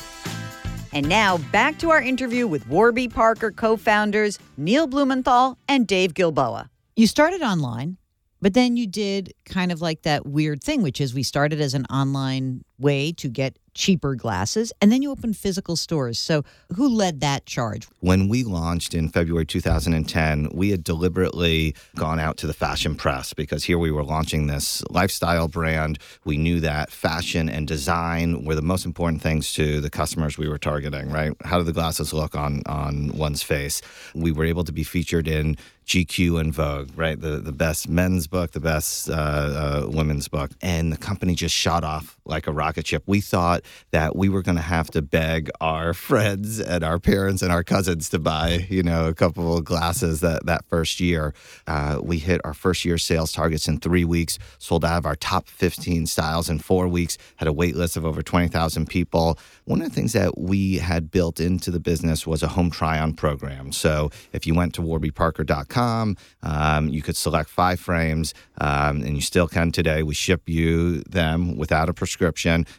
And 0.94 1.10
now 1.10 1.40
back 1.52 1.78
to 1.80 1.90
our 1.90 2.02
interview 2.02 2.48
with 2.48 2.66
Warby 2.70 3.10
Parker 3.10 3.52
co 3.52 3.76
founders 3.76 4.40
Neil 4.56 4.88
Blumenthal 4.88 5.58
and 5.68 5.86
Dave 5.86 6.14
Gilboa. 6.14 6.70
You 6.96 7.06
started 7.06 7.42
online, 7.42 7.98
but 8.42 8.54
then 8.54 8.78
you 8.78 8.88
did 8.88 9.34
kind 9.44 9.74
of 9.74 9.82
like 9.82 10.04
that 10.04 10.26
weird 10.26 10.64
thing, 10.64 10.82
which 10.82 11.02
is 11.02 11.14
we 11.14 11.24
started 11.24 11.60
as 11.60 11.74
an 11.74 11.84
online 11.88 12.64
way 12.80 13.12
to 13.12 13.28
get 13.28 13.60
cheaper 13.76 14.16
glasses, 14.16 14.74
and 14.82 14.92
then 14.92 15.04
you 15.04 15.12
opened 15.12 15.38
physical 15.38 15.76
stores. 15.76 16.18
So, 16.18 16.44
who 16.76 16.90
led 16.90 17.20
that 17.20 17.46
charge? 17.46 17.88
When 18.00 18.28
we 18.28 18.44
launched 18.44 18.96
in 18.96 19.10
February 19.10 19.46
2010, 19.46 20.50
we 20.54 20.72
had 20.72 20.84
deliberately 20.84 21.76
gone 21.96 22.20
out 22.20 22.38
to 22.38 22.48
the 22.48 22.54
fashion 22.54 22.96
press 22.96 23.34
because 23.34 23.66
here 23.66 23.78
we 23.78 23.92
were 23.92 24.04
launching 24.04 24.48
this 24.48 24.84
lifestyle 24.90 25.48
brand. 25.48 26.00
We 26.24 26.38
knew 26.38 26.60
that 26.62 26.92
fashion 26.92 27.50
and 27.50 27.68
design 27.68 28.46
were 28.46 28.56
the 28.56 28.62
most 28.62 28.86
important 28.86 29.22
things 29.22 29.54
to 29.54 29.82
the 29.82 29.90
customers 29.90 30.38
we 30.38 30.48
were 30.48 30.58
targeting, 30.58 31.12
right? 31.12 31.34
How 31.44 31.58
do 31.58 31.64
the 31.64 31.74
glasses 31.74 32.14
look 32.14 32.36
on, 32.36 32.64
on 32.66 33.10
one's 33.10 33.44
face? 33.44 33.82
We 34.16 34.32
were 34.32 34.46
able 34.46 34.64
to 34.64 34.72
be 34.72 34.84
featured 34.84 35.28
in 35.28 35.58
GQ 35.86 36.40
and 36.40 36.54
Vogue, 36.54 36.90
right? 36.96 37.20
The, 37.20 37.38
the 37.38 37.52
best 37.52 37.88
men's 37.88 38.28
book, 38.28 38.52
the 38.52 38.60
best 38.60 39.10
uh, 39.10 39.14
uh, 39.14 39.88
women's 39.90 40.28
book. 40.28 40.52
And 40.62 40.92
the 40.92 40.98
company 40.98 41.36
just 41.36 41.56
shot 41.56 41.84
off 41.84 42.15
like 42.26 42.48
a 42.48 42.52
rocket 42.52 42.88
ship. 42.88 43.04
We 43.06 43.22
thought 43.22 43.62
that 43.92 44.16
we 44.16 44.30
were 44.30 44.42
going 44.42 44.58
to 44.58 44.62
have 44.62 44.90
to 44.92 45.02
beg 45.02 45.50
our 45.62 45.94
friends 46.06 46.60
and 46.60 46.84
our 46.84 47.00
parents 47.00 47.42
and 47.42 47.52
our 47.52 47.64
cousins 47.64 48.10
to 48.10 48.20
buy, 48.20 48.68
you 48.70 48.84
know, 48.84 49.08
a 49.08 49.14
couple 49.14 49.58
of 49.58 49.64
glasses 49.64 50.22
that, 50.22 50.46
that 50.46 50.66
first 50.66 51.00
year. 51.00 51.34
Uh, 51.68 52.00
we 52.02 52.20
hit 52.20 52.42
our 52.44 52.54
first 52.54 52.86
year 52.86 52.98
sales 52.98 53.32
targets 53.32 53.68
in 53.68 53.80
three 53.80 54.06
weeks, 54.06 54.40
sold 54.58 54.84
out 54.84 54.98
of 54.98 55.06
our 55.06 55.16
top 55.16 55.48
15 55.48 56.06
styles 56.08 56.50
in 56.50 56.60
four 56.60 56.88
weeks, 56.88 57.18
had 57.38 57.48
a 57.48 57.54
wait 57.54 57.76
list 57.76 57.98
of 57.98 58.06
over 58.06 58.22
20,000 58.22 58.88
people. 58.88 59.38
One 59.66 59.82
of 59.82 59.90
the 59.90 59.94
things 59.94 60.14
that 60.14 60.38
we 60.38 60.78
had 60.78 61.12
built 61.12 61.40
into 61.40 61.72
the 61.72 61.80
business 61.80 62.26
was 62.26 62.44
a 62.44 62.48
home 62.50 62.72
try 62.72 63.00
on 63.00 63.14
program. 63.14 63.72
So 63.72 64.12
if 64.34 64.48
you 64.48 64.56
went 64.56 64.74
to 64.76 64.82
warbyparker.com, 64.82 66.18
um, 66.44 66.90
you 66.90 67.02
could 67.02 67.16
select 67.16 67.50
five 67.50 67.80
frames, 67.80 68.34
um, 68.60 69.02
and 69.04 69.16
you 69.16 69.22
still 69.22 69.48
can 69.48 69.72
today. 69.72 70.04
We 70.04 70.14
ship 70.14 70.48
you 70.48 71.02
them 71.02 71.58
without 71.58 71.90
a 71.90 71.94
prescription. 71.94 72.15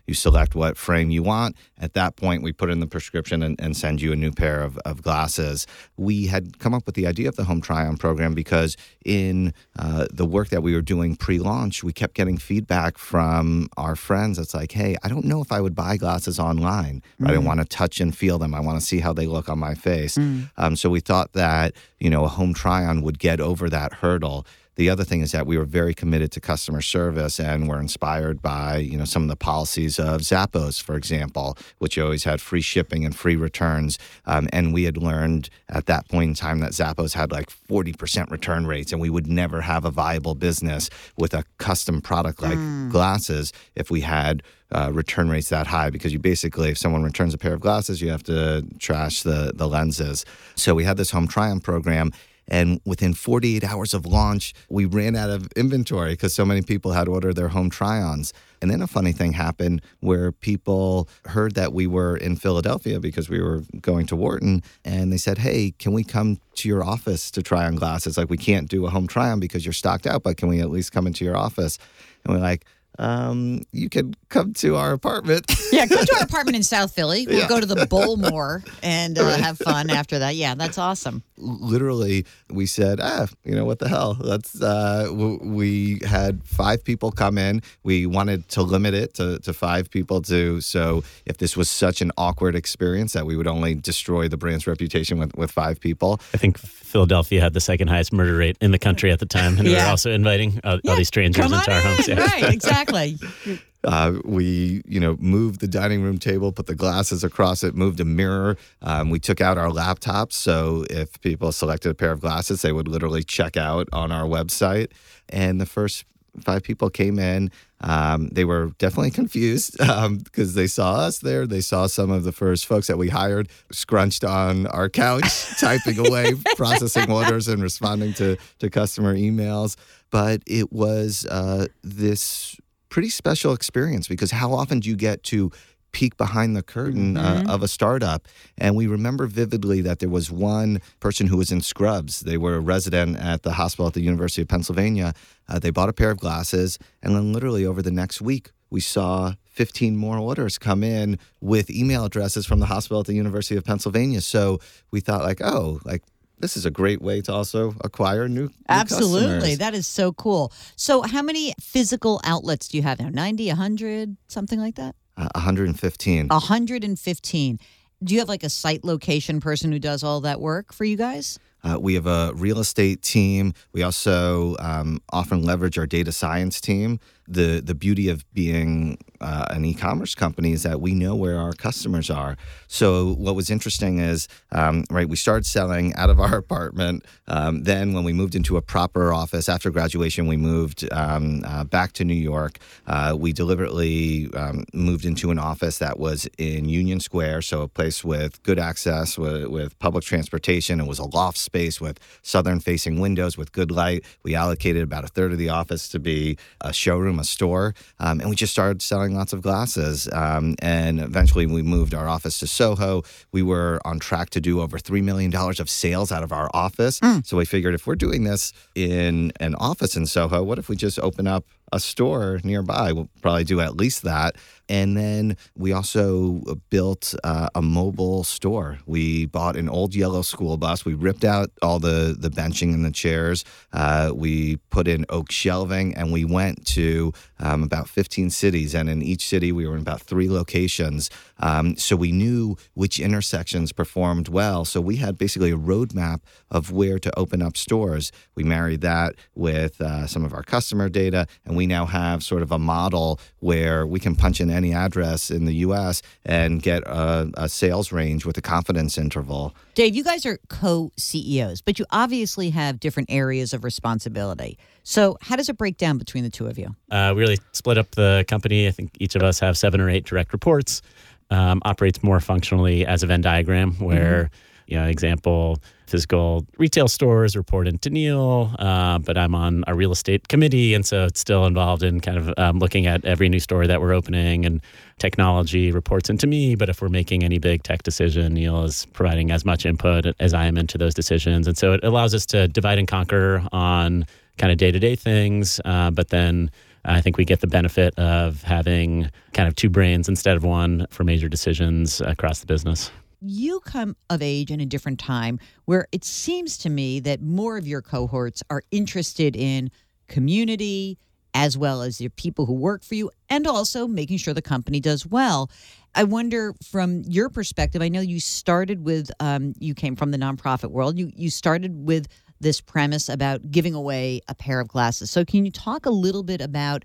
You 0.07 0.15
select 0.15 0.55
what 0.55 0.77
frame 0.77 1.11
you 1.11 1.23
want. 1.23 1.57
At 1.79 1.93
that 1.95 2.17
point, 2.17 2.43
we 2.43 2.53
put 2.53 2.71
in 2.71 2.81
the 2.81 2.87
prescription 2.87 3.43
and, 3.43 3.61
and 3.61 3.77
send 3.77 4.01
you 4.01 4.13
a 4.13 4.17
new 4.17 4.33
pair 4.33 4.63
of, 4.63 4.79
of, 4.79 5.03
glasses. 5.03 5.67
We 5.97 6.27
had 6.27 6.59
come 6.59 6.73
up 6.73 6.87
with 6.87 6.95
the 6.95 7.07
idea 7.07 7.29
of 7.29 7.37
the 7.37 7.45
home 7.45 7.61
try 7.61 7.87
on 7.87 7.97
program 7.99 8.35
because 8.35 8.77
in 9.05 9.53
uh, 9.79 10.07
the 10.11 10.25
work 10.25 10.49
that 10.49 10.63
we 10.63 10.75
were 10.75 10.83
doing 10.83 11.17
pre 11.17 11.39
launch, 11.39 11.85
we 11.85 11.93
kept 11.93 12.15
getting 12.15 12.39
feedback 12.39 12.97
from 12.97 13.69
our 13.77 13.95
friends. 13.95 14.39
It's 14.39 14.55
like, 14.55 14.73
hey, 14.73 14.97
I 15.03 15.09
don't 15.09 15.25
know 15.25 15.43
if 15.43 15.53
I 15.53 15.61
would 15.61 15.75
buy 15.75 15.97
glasses 15.97 16.41
online. 16.41 17.03
Mm. 17.21 17.29
I 17.29 17.33
don't 17.33 17.45
want 17.45 17.61
to 17.61 17.67
touch 17.67 18.01
and 18.01 18.17
feel 18.17 18.39
them. 18.39 18.55
I 18.55 18.61
want 18.61 18.81
to 18.81 18.85
see 18.85 19.01
how 19.01 19.13
they 19.13 19.27
look 19.27 19.49
on 19.49 19.59
my 19.59 19.75
face. 19.75 20.17
Mm. 20.17 20.51
Um, 20.57 20.77
so 20.77 20.89
we 20.89 21.01
thought 21.01 21.35
that, 21.35 21.75
you 22.01 22.09
know, 22.09 22.25
a 22.25 22.29
home 22.29 22.55
try 22.55 22.85
on 22.85 23.03
would 23.03 23.19
get 23.19 23.41
over 23.41 23.69
that 23.69 23.93
hurdle. 23.95 24.47
The 24.77 24.91
other 24.91 25.05
thing 25.05 25.23
is 25.23 25.33
that 25.33 25.47
we 25.47 25.59
were 25.59 25.65
very 25.65 25.95
committed 25.95 26.31
to 26.33 26.41
customer 26.41 26.83
service 26.83 27.41
and 27.41 27.69
were 27.69 27.81
inspired 27.81 28.41
by, 28.43 28.77
you 28.77 28.97
know, 28.97 29.05
some 29.05 29.23
of 29.23 29.29
the 29.29 29.37
policies 29.37 29.99
of 29.99 30.21
Zappos, 30.21 30.81
for 30.81 30.97
example, 30.97 31.57
which 31.79 31.99
always 31.99 32.25
had 32.25 32.41
free 32.41 32.61
shipping 32.61 33.05
and 33.05 33.17
free 33.17 33.37
returns. 33.37 33.99
Um, 34.27 34.49
and 34.53 34.75
we 34.75 34.85
had 34.85 34.97
learned 34.97 35.49
at 35.69 35.87
that 35.87 36.09
point 36.09 36.29
in 36.29 36.35
time 36.35 36.61
that 36.61 36.73
Zappos 36.73 37.15
had 37.15 37.33
like 37.33 37.49
40% 37.69 38.31
return 38.31 38.67
rates, 38.67 38.93
and 38.93 39.01
we 39.01 39.11
would 39.11 39.27
never 39.27 39.63
have 39.63 39.85
a 39.85 39.91
viable 39.91 40.35
business 40.35 40.91
with 41.17 41.33
a 41.33 41.45
custom 41.59 42.01
product 42.01 42.43
like 42.43 42.59
mm. 42.59 42.91
glasses 42.91 43.53
if 43.75 43.91
we 43.91 44.03
had 44.03 44.43
uh, 44.73 44.91
return 44.93 45.29
rates 45.29 45.49
that 45.49 45.67
high 45.67 45.91
because 45.91 46.13
you 46.13 46.19
basically, 46.19 46.71
if 46.71 46.79
someone 46.79 47.03
returns 47.03 47.33
a 47.33 47.39
pair 47.39 47.55
of 47.55 47.61
glasses, 47.61 48.03
you 48.03 48.11
have 48.11 48.23
to 48.25 48.67
trash 48.79 49.23
the, 49.23 49.53
the 49.55 49.69
lenses. 49.69 50.25
So 50.55 50.75
we 50.75 50.85
had 50.85 50.97
this 50.97 51.11
home 51.11 51.29
try 51.29 51.51
on 51.51 51.61
program. 51.61 52.13
And 52.49 52.81
within 52.85 53.15
48 53.15 53.65
hours 53.65 53.95
of 53.95 54.07
launch, 54.07 54.55
we 54.69 54.85
ran 54.85 55.17
out 55.17 55.31
of 55.31 55.49
inventory 55.57 56.13
because 56.13 56.35
so 56.35 56.45
many 56.45 56.63
people 56.63 56.93
had 56.93 57.09
ordered 57.09 57.35
their 57.35 57.49
home 57.49 57.71
try 57.71 58.01
ons. 58.01 58.33
And 58.63 58.71
then 58.71 58.81
a 58.81 58.87
funny 58.87 59.13
thing 59.13 59.33
happened 59.33 59.83
where 60.01 60.33
people 60.33 61.09
heard 61.27 61.55
that 61.57 61.73
we 61.73 61.87
were 61.87 62.17
in 62.17 62.37
Philadelphia 62.37 63.01
because 63.01 63.29
we 63.29 63.41
were 63.41 63.63
going 63.81 64.07
to 64.07 64.17
Wharton 64.17 64.63
and 64.85 65.13
they 65.13 65.17
said, 65.17 65.39
Hey, 65.39 65.73
can 65.79 65.93
we 65.93 66.05
come 66.05 66.39
to 66.57 66.69
your 66.69 66.85
office 66.85 67.31
to 67.33 67.43
try 67.43 67.67
on 67.67 67.77
glasses? 67.77 68.17
Like, 68.17 68.31
we 68.31 68.39
can't 68.39 68.69
do 68.69 68.87
a 68.87 68.91
home 68.91 69.07
try 69.07 69.31
on 69.31 69.41
because 69.41 69.67
you're 69.67 69.73
stocked 69.73 70.07
out, 70.07 70.23
but 70.23 70.37
can 70.37 70.49
we 70.49 70.61
at 70.61 70.71
least 70.71 70.93
come 70.93 71.07
into 71.07 71.25
your 71.25 71.37
office? 71.37 71.79
And 72.25 72.35
we're 72.35 72.41
like, 72.41 72.65
um, 72.99 73.63
you 73.73 73.89
could 73.89 74.17
come 74.29 74.55
to 74.55 74.77
our 74.77 74.93
apartment. 74.93 75.53
yeah, 75.73 75.87
come 75.87 76.05
to 76.05 76.17
our 76.17 76.23
apartment 76.23 76.57
in 76.57 76.63
South 76.63 76.95
Philly. 76.95 77.27
We'll 77.27 77.41
yeah. 77.41 77.49
go 77.49 77.61
to 77.61 77.67
the 77.67 77.87
Bowlmore 77.87 78.67
and 78.83 79.19
uh, 79.19 79.25
right. 79.25 79.41
have 79.41 79.59
fun 79.59 79.91
after 79.91 80.21
that. 80.21 80.35
Yeah, 80.35 80.55
that's 80.55 80.79
awesome. 80.79 81.23
Literally, 81.39 82.25
we 82.51 82.67
said, 82.67 83.01
ah, 83.01 83.27
you 83.45 83.55
know 83.55 83.65
what 83.65 83.79
the 83.79 83.89
hell? 83.89 84.17
Let's. 84.21 84.61
Uh, 84.61 85.11
we 85.13 86.01
had 86.07 86.43
five 86.45 86.85
people 86.85 87.11
come 87.11 87.39
in. 87.39 87.63
We 87.83 88.07
wanted 88.07 88.49
to 88.51 88.63
limit 88.63 88.95
it 88.95 89.15
to, 89.15 89.39
to 89.41 89.53
five 89.53 89.91
people 89.91 90.23
too. 90.23 90.61
So 90.61 91.03
if 91.25 91.39
this 91.39 91.57
was 91.57 91.71
such 91.71 92.01
an 92.01 92.13
awkward 92.17 92.55
experience 92.55 93.13
that 93.13 93.27
we 93.27 93.37
would 93.37 93.47
only 93.47 93.75
destroy 93.75 94.29
the 94.29 94.37
brand's 94.37 94.67
reputation 94.67 95.19
with, 95.19 95.35
with 95.37 95.51
five 95.51 95.81
people. 95.81 96.21
I 96.35 96.39
think 96.39 96.59
Philadelphia 96.59 97.41
had 97.41 97.53
the 97.53 97.61
second 97.61 97.89
highest 97.89 98.13
murder 98.13 98.37
rate 98.37 98.57
in 98.61 98.71
the 98.71 98.79
country 98.79 99.11
at 99.13 99.19
the 99.19 99.27
time, 99.27 99.59
and 99.59 99.67
yeah. 99.67 99.79
we 99.79 99.83
were 99.83 99.91
also 99.91 100.11
inviting 100.11 100.61
uh, 100.65 100.79
yeah. 100.83 100.91
all 100.91 100.97
these 100.97 101.09
strangers 101.09 101.45
into 101.45 101.73
our 101.73 101.81
homes. 101.81 102.09
Yeah. 102.09 102.21
Right, 102.21 102.55
exactly. 102.55 103.19
Uh, 103.85 104.15
we, 104.25 104.83
you 104.87 104.99
know, 104.99 105.17
moved 105.21 105.61
the 105.61 105.69
dining 105.69 106.03
room 106.03 106.19
table, 106.19 106.51
put 106.51 106.67
the 106.67 106.75
glasses 106.75 107.23
across 107.23 107.63
it, 107.63 107.75
moved 107.75 108.01
a 108.01 108.05
mirror. 108.05 108.57
Um, 108.83 109.11
we 109.11 109.21
took 109.21 109.41
out 109.41 109.59
our 109.59 109.71
laptops, 109.71 110.33
so 110.33 110.85
if 110.91 111.21
people 111.21 111.53
selected 111.53 111.91
a 111.91 111.95
pair 111.95 112.13
of 112.13 112.21
glasses, 112.21 112.63
they 112.63 112.73
would 112.73 112.89
literally 112.89 113.23
check 113.23 113.57
out 113.57 113.89
on 113.93 114.11
our 114.11 114.25
website. 114.25 114.91
And 115.29 115.61
the 115.61 115.67
first 115.67 116.05
five 116.41 116.63
people 116.63 116.91
came 116.91 117.19
in. 117.19 117.51
Um, 117.81 118.29
they 118.29 118.45
were 118.45 118.71
definitely 118.79 119.11
confused 119.23 119.77
because 119.79 119.99
um, 120.07 120.55
they 120.55 120.67
saw 120.67 120.97
us 120.97 121.19
there. 121.19 121.47
They 121.47 121.61
saw 121.61 121.87
some 121.87 122.11
of 122.11 122.25
the 122.25 122.33
first 122.33 122.67
folks 122.67 122.87
that 122.87 122.99
we 122.99 123.09
hired 123.09 123.49
scrunched 123.71 124.25
on 124.25 124.67
our 124.69 124.89
couch, 124.89 125.47
typing 125.59 125.99
away, 125.99 126.33
processing 126.57 127.11
orders, 127.11 127.49
and 127.49 127.63
responding 127.63 128.15
to, 128.15 128.37
to 128.59 128.71
customer 128.71 129.15
emails. 129.15 129.77
But 130.11 130.43
it 130.47 130.73
was 130.73 131.27
uh, 131.27 131.67
this 131.83 132.57
pretty 132.89 133.11
special 133.11 133.53
experience 133.53 134.09
because 134.09 134.31
how 134.31 134.53
often 134.53 134.81
do 134.81 134.89
you 134.89 134.97
get 134.97 135.23
to 135.25 135.51
peek 135.97 136.19
behind 136.19 136.55
the 136.55 136.63
curtain 136.63 137.17
uh, 137.17 137.37
mm-hmm. 137.37 137.49
uh, 137.49 137.55
of 137.55 137.63
a 137.63 137.69
startup. 137.69 138.29
And 138.59 138.77
we 138.77 138.87
remember 138.87 139.27
vividly 139.27 139.81
that 139.81 139.99
there 139.99 140.11
was 140.11 140.31
one 140.31 140.83
person 141.01 141.27
who 141.27 141.39
was 141.39 141.51
in 141.51 141.63
scrubs. 141.63 142.21
They 142.21 142.37
were 142.37 142.57
a 142.57 142.61
resident 142.61 143.17
at 143.17 143.45
the 143.45 143.53
hospital 143.53 143.87
at 143.87 143.95
the 143.95 144.03
University 144.03 144.43
of 144.43 144.49
Pennsylvania. 144.49 145.15
Uh, 145.49 145.59
they 145.59 145.71
bought 145.71 145.89
a 145.89 145.95
pair 145.95 146.11
of 146.11 146.19
glasses, 146.19 146.79
and 147.03 147.17
then 147.17 147.33
literally 147.33 147.65
over 147.65 147.81
the 147.81 147.91
next 147.91 148.21
week, 148.21 148.51
we 148.69 148.81
saw 148.81 149.33
15 149.47 149.97
more 149.97 150.19
orders 150.19 150.59
come 150.59 150.85
in 150.85 151.19
with 151.41 151.71
email 151.71 152.05
addresses 152.05 152.45
from 152.45 152.59
the 152.59 152.67
hospital 152.67 153.01
at 153.01 153.07
the 153.07 153.15
University 153.15 153.57
of 153.57 153.65
Pennsylvania. 153.65 154.21
So 154.21 154.59
we 154.91 155.01
thought, 155.01 155.23
like, 155.23 155.41
oh, 155.41 155.81
like 155.87 156.03
this 156.39 156.57
is 156.57 156.67
a 156.67 156.71
great 156.71 157.01
way 157.01 157.21
to 157.23 157.33
also 157.33 157.75
acquire 157.83 158.29
new, 158.29 158.43
new 158.43 158.51
absolutely. 158.69 159.29
Customers. 159.29 159.59
that 159.59 159.75
is 159.75 159.87
so 159.87 160.13
cool. 160.13 160.53
So 160.77 161.03
how 161.03 161.23
many 161.23 161.55
physical 161.61 162.21
outlets 162.25 162.69
do 162.69 162.77
you 162.77 162.83
have 162.83 163.01
now? 163.01 163.09
90 163.09 163.49
100 163.49 164.17
something 164.29 164.61
like 164.61 164.75
that? 164.77 164.95
Uh, 165.17 165.29
115 165.35 166.29
115 166.29 167.59
do 168.05 168.15
you 168.15 168.21
have 168.21 168.29
like 168.29 168.43
a 168.43 168.51
site 168.51 168.85
location 168.85 169.41
person 169.41 169.73
who 169.73 169.79
does 169.79 170.03
all 170.03 170.21
that 170.21 170.41
work 170.41 170.73
for 170.73 170.85
you 170.85 170.97
guys? 170.97 171.39
Uh, 171.65 171.79
we 171.81 171.95
have 171.95 172.07
a 172.07 172.33
real 172.35 172.61
estate 172.61 173.03
team. 173.03 173.53
We 173.73 173.83
also 173.83 174.55
um, 174.59 175.01
often 175.13 175.43
leverage 175.43 175.79
our 175.79 175.87
data 175.87 176.13
science 176.13 176.61
team 176.61 177.01
the 177.29 177.61
the 177.61 177.75
beauty 177.75 178.09
of 178.09 178.25
being 178.33 178.99
uh, 179.21 179.47
an 179.51 179.65
e-commerce 179.65 180.15
company 180.15 180.53
is 180.53 180.63
that 180.63 180.81
we 180.81 180.95
know 180.95 181.15
where 181.15 181.39
our 181.39 181.53
customers 181.53 182.11
are. 182.11 182.37
So 182.69 183.15
what 183.15 183.35
was 183.35 183.51
interesting 183.51 183.99
is, 183.99 184.29
um, 184.53 184.85
right, 184.91 185.09
we 185.09 185.17
started 185.17 185.47
selling 185.47 185.95
out 185.95 186.11
of 186.11 186.21
our 186.21 186.37
apartment. 186.45 187.05
Um, 187.29 187.63
then 187.63 187.93
when 187.93 188.05
we 188.05 188.13
moved 188.13 188.35
into 188.35 188.57
a 188.57 188.63
proper 188.63 189.13
office 189.13 189.49
after 189.49 189.71
graduation, 189.71 190.27
we 190.27 190.37
moved 190.37 190.91
um, 190.93 191.45
uh, 191.47 191.65
back 191.65 191.93
to 191.93 192.05
New 192.05 192.15
York. 192.15 192.59
Uh, 192.87 193.17
we 193.19 193.33
deliberately 193.33 194.29
um, 194.35 194.65
moved 194.73 195.05
into 195.05 195.31
an 195.31 195.39
office 195.39 195.79
that 195.79 195.99
was 195.99 196.29
in 196.39 196.69
Union 196.69 197.01
Square, 197.01 197.43
so 197.43 197.63
a 197.63 197.69
place 197.69 198.05
with 198.05 198.43
good 198.43 198.59
access 198.59 199.19
with, 199.19 199.47
with 199.47 199.79
public 199.79 200.05
transportation. 200.05 200.81
It 200.81 200.87
was 200.87 200.99
a 200.99 201.05
loft 201.05 201.39
space 201.39 201.81
with 201.81 201.99
southern-facing 202.23 203.01
windows 203.01 203.37
with 203.37 203.53
good 203.53 203.71
light. 203.71 204.05
We 204.23 204.35
allocated 204.35 204.83
about 204.83 205.05
a 205.05 205.09
third 205.09 205.33
of 205.33 205.39
the 205.39 205.49
office 205.49 205.89
to 205.89 205.99
be 205.99 206.37
a 206.61 206.73
showroom, 206.73 207.16
a 207.19 207.25
store, 207.25 207.75
um, 208.01 208.21
and 208.21 208.31
we 208.31 208.37
just 208.37 208.53
started 208.53 208.83
selling 208.83 209.15
lots 209.15 209.33
of 209.33 209.43
glasses. 209.43 210.09
Um, 210.13 210.55
and 210.61 211.01
eventually, 211.01 211.47
we 211.47 211.63
moved 211.63 211.95
our 211.95 212.09
office 212.09 212.39
to 212.41 212.47
Soho. 212.47 213.03
We 213.33 213.43
were 213.43 213.81
on 213.85 213.99
track 213.99 214.31
to 214.31 214.41
do 214.41 214.61
over 214.61 214.79
$3 214.79 215.03
million 215.03 215.35
of 215.35 215.71
sales 215.71 216.13
out 216.13 216.23
of 216.23 216.33
our 216.33 216.51
office. 216.55 217.01
So 217.25 217.37
we 217.37 217.45
figured 217.45 217.75
if 217.75 217.87
we're 217.87 217.97
doing 217.97 218.25
this 218.25 218.53
in 218.75 219.33
an 219.41 219.55
office 219.57 219.97
in 219.97 220.07
Soho, 220.07 220.43
what 220.43 220.59
if 220.59 220.69
we 220.69 220.77
just 220.77 220.99
open 220.99 221.27
up 221.27 221.45
a 221.73 221.81
store 221.81 222.41
nearby. 222.45 222.93
We'll 222.93 223.09
probably 223.23 223.45
do 223.45 223.61
at 223.61 223.77
least 223.77 224.03
that. 224.03 224.37
And 224.69 224.97
then 224.97 225.37
we 225.57 225.73
also 225.73 226.41
built 226.71 227.15
uh, 227.23 227.49
a 227.55 227.63
mobile 227.63 228.25
store. 228.25 228.79
We 228.87 229.27
bought 229.27 229.57
an 229.57 229.69
old 229.69 229.95
yellow 229.95 230.23
school 230.23 230.57
bus. 230.57 230.85
We 230.85 230.95
ripped 230.95 231.25
out 231.25 231.51
all 231.63 231.79
the, 231.79 232.17
the 232.19 232.31
benching 232.31 232.75
and 232.75 232.85
the 232.85 232.91
chairs. 232.91 233.45
Uh, 233.73 234.13
we 234.15 234.57
put 234.71 234.89
in 234.89 235.07
oak 235.09 235.31
shelving 235.31 235.95
and 235.95 236.13
we 236.13 236.25
went 236.25 236.67
to 236.67 237.13
um, 237.39 237.63
about 237.63 237.89
15 237.89 238.31
cities. 238.31 238.75
And 238.75 238.89
in 238.89 239.03
each 239.03 239.27
city, 239.27 239.53
we 239.53 239.67
were 239.67 239.75
in 239.75 239.83
about 239.83 240.01
three 240.01 240.29
locations. 240.29 241.11
Um, 241.39 241.77
so 241.77 241.95
we 241.97 242.13
knew 242.13 242.57
which 242.75 242.99
intersections 242.99 243.73
performed 243.73 244.29
well. 244.29 244.65
So 244.65 244.81
we 244.81 244.97
had 244.97 245.19
basically 245.19 245.53
a 245.53 245.57
roadmap 245.57 246.23
of 246.51 246.73
where 246.73 246.99
to 246.99 247.19
open 247.19 247.43
up 247.43 247.57
stores. 247.57 248.11
We 248.35 248.43
married 248.45 248.81
that 248.81 249.15
with 249.35 249.81
uh, 249.81 250.07
some 250.07 250.25
of 250.25 250.33
our 250.33 250.43
customer 250.43 250.89
data, 250.89 251.27
and 251.45 251.57
we 251.57 251.67
now 251.67 251.87
have 251.87 252.23
sort 252.23 252.43
of 252.43 252.53
a 252.53 252.59
model 252.59 253.21
where 253.41 253.87
we 253.87 254.01
can 254.01 254.15
punch 254.17 254.41
in 254.41 254.51
any 254.57 254.73
address 254.73 255.31
in 255.31 255.45
the 255.45 255.55
US 255.57 256.03
and 256.25 256.63
get 256.63 256.83
a, 256.85 257.31
a 257.37 257.49
sales 257.49 257.93
range 257.93 258.25
with 258.25 258.37
a 258.37 258.43
confidence 258.43 258.99
interval. 258.99 259.55
Dave, 259.75 259.95
you 259.95 260.03
guys 260.03 260.27
are 260.27 260.39
co 260.49 260.91
CEOs, 260.97 261.61
but 261.61 261.79
you 261.79 261.87
obviously 261.91 262.51
have 262.51 262.81
different 262.81 263.11
areas 263.11 263.53
of 263.53 263.63
responsibility. 263.63 264.59
So, 264.83 265.19
how 265.21 265.37
does 265.37 265.49
it 265.49 265.57
break 265.57 265.77
down 265.77 265.99
between 265.99 266.25
the 266.25 266.31
two 266.31 266.47
of 266.47 266.59
you? 266.59 266.75
Uh, 266.91 267.13
we 267.15 267.23
really 267.23 267.39
split 267.53 267.79
up 267.79 267.91
the 267.93 268.25
company. 268.27 268.67
I 268.67 268.71
think 268.71 268.91
each 268.99 269.15
of 269.15 269.23
us 269.23 269.39
have 269.41 269.57
seven 269.57 269.81
or 269.81 269.91
eight 269.91 270.05
direct 270.05 270.33
reports. 270.33 270.83
Um, 271.29 271.61
operates 271.65 272.05
more 272.05 272.21
functionally 272.21 272.87
as 272.87 273.03
a 273.03 273.09
Venn 273.09 273.21
diagram, 273.21 273.73
where 273.81 274.31
you 274.67 274.77
know, 274.77 274.87
example, 274.87 275.59
physical 275.87 276.45
retail 276.59 276.89
stores 276.89 277.37
report 277.37 277.69
into 277.69 277.89
Neil, 277.91 278.55
uh, 278.59 278.99
but 278.99 279.17
I'm 279.17 279.35
on 279.35 279.65
a 279.67 279.75
real 279.75 279.93
estate 279.93 280.29
committee, 280.29 280.75
and 280.75 280.85
so 280.85 281.05
it's 281.05 281.21
still 281.21 281.47
involved 281.47 281.83
in 281.83 282.01
kind 282.01 282.19
of 282.19 282.35
um, 282.37 282.59
looking 282.59 282.87
at 282.87 283.05
every 283.05 283.29
new 283.29 283.39
store 283.39 283.67
that 283.67 283.81
we're 283.81 283.93
opening, 283.93 284.45
and 284.45 284.61
technology 284.99 285.71
reports 285.71 286.11
into 286.11 286.27
me. 286.27 286.57
But 286.57 286.69
if 286.69 286.83
we're 286.83 286.89
making 286.89 287.23
any 287.23 287.39
big 287.39 287.63
tech 287.63 287.83
decision, 287.85 288.35
Neil 288.35 288.65
is 288.65 288.87
providing 288.93 289.31
as 289.31 289.45
much 289.45 289.65
input 289.65 290.07
as 290.19 290.35
I 290.35 290.47
am 290.47 290.59
into 290.59 290.79
those 290.79 290.95
decisions, 290.95 291.47
and 291.47 291.57
so 291.57 291.73
it 291.73 291.85
allows 291.85 292.15
us 292.15 292.27
to 292.27 292.49
divide 292.49 292.79
and 292.79 292.89
conquer 292.89 293.47
on 293.53 294.05
kind 294.39 294.53
of 294.53 294.59
day 294.59 294.73
to 294.73 294.79
day 294.79 294.97
things, 294.97 295.61
uh, 295.65 295.91
but 295.91 296.09
then. 296.09 296.51
I 296.89 297.01
think 297.01 297.17
we 297.17 297.25
get 297.25 297.41
the 297.41 297.49
benefit 297.49 297.99
of 297.99 298.45
having 298.45 299.11
kind 299.33 299.49
of 299.49 299.57
two 299.57 299.69
brains 299.69 300.09
instead 300.09 300.37
of 300.37 300.45
one 300.45 300.87
for 300.91 301.03
major 301.03 301.29
decisions 301.29 302.01
across 302.01 302.39
the 302.39 302.47
business 302.47 302.93
you 303.21 303.61
come 303.61 303.97
of 304.11 304.23
age 304.23 304.51
in 304.51 304.61
a 304.61 304.67
different 304.67 304.99
time 304.99 305.39
where 305.65 305.87
it 305.93 306.05
seems 306.05 306.59
to 306.59 306.71
me 306.71 307.01
that 307.01 307.21
more 307.21 307.57
of 307.57 307.67
your 307.67 307.83
cohorts 307.83 308.43
are 308.51 308.63
interested 308.71 309.37
in 309.37 309.71
community 310.09 310.99
as 311.35 311.59
well 311.59 311.83
as 311.83 311.99
the 311.99 312.09
people 312.09 312.47
who 312.47 312.55
work 312.55 312.83
for 312.83 312.95
you 312.95 313.11
and 313.29 313.47
also 313.47 313.87
making 313.87 314.17
sure 314.17 314.33
the 314.33 314.41
company 314.41 314.81
does 314.81 315.07
well. 315.07 315.51
I 315.95 316.05
wonder 316.05 316.55
from 316.63 317.03
your 317.07 317.29
perspective, 317.29 317.83
I 317.83 317.89
know 317.89 318.01
you 318.01 318.21
started 318.21 318.85
with 318.85 319.11
um, 319.21 319.53
you 319.59 319.75
came 319.75 319.97
from 319.97 320.13
the 320.13 320.19
nonprofit 320.19 320.71
world. 320.71 320.99
You 320.99 321.13
you 321.15 321.29
started 321.29 321.87
with 321.87 322.07
this 322.41 322.61
premise 322.61 323.09
about 323.09 323.51
giving 323.51 323.75
away 323.75 324.21
a 324.29 324.35
pair 324.35 324.61
of 324.61 324.69
glasses. 324.69 325.11
So 325.11 325.25
can 325.25 325.45
you 325.45 325.51
talk 325.51 325.87
a 325.87 325.91
little 325.91 326.23
bit 326.23 326.41
about 326.41 326.85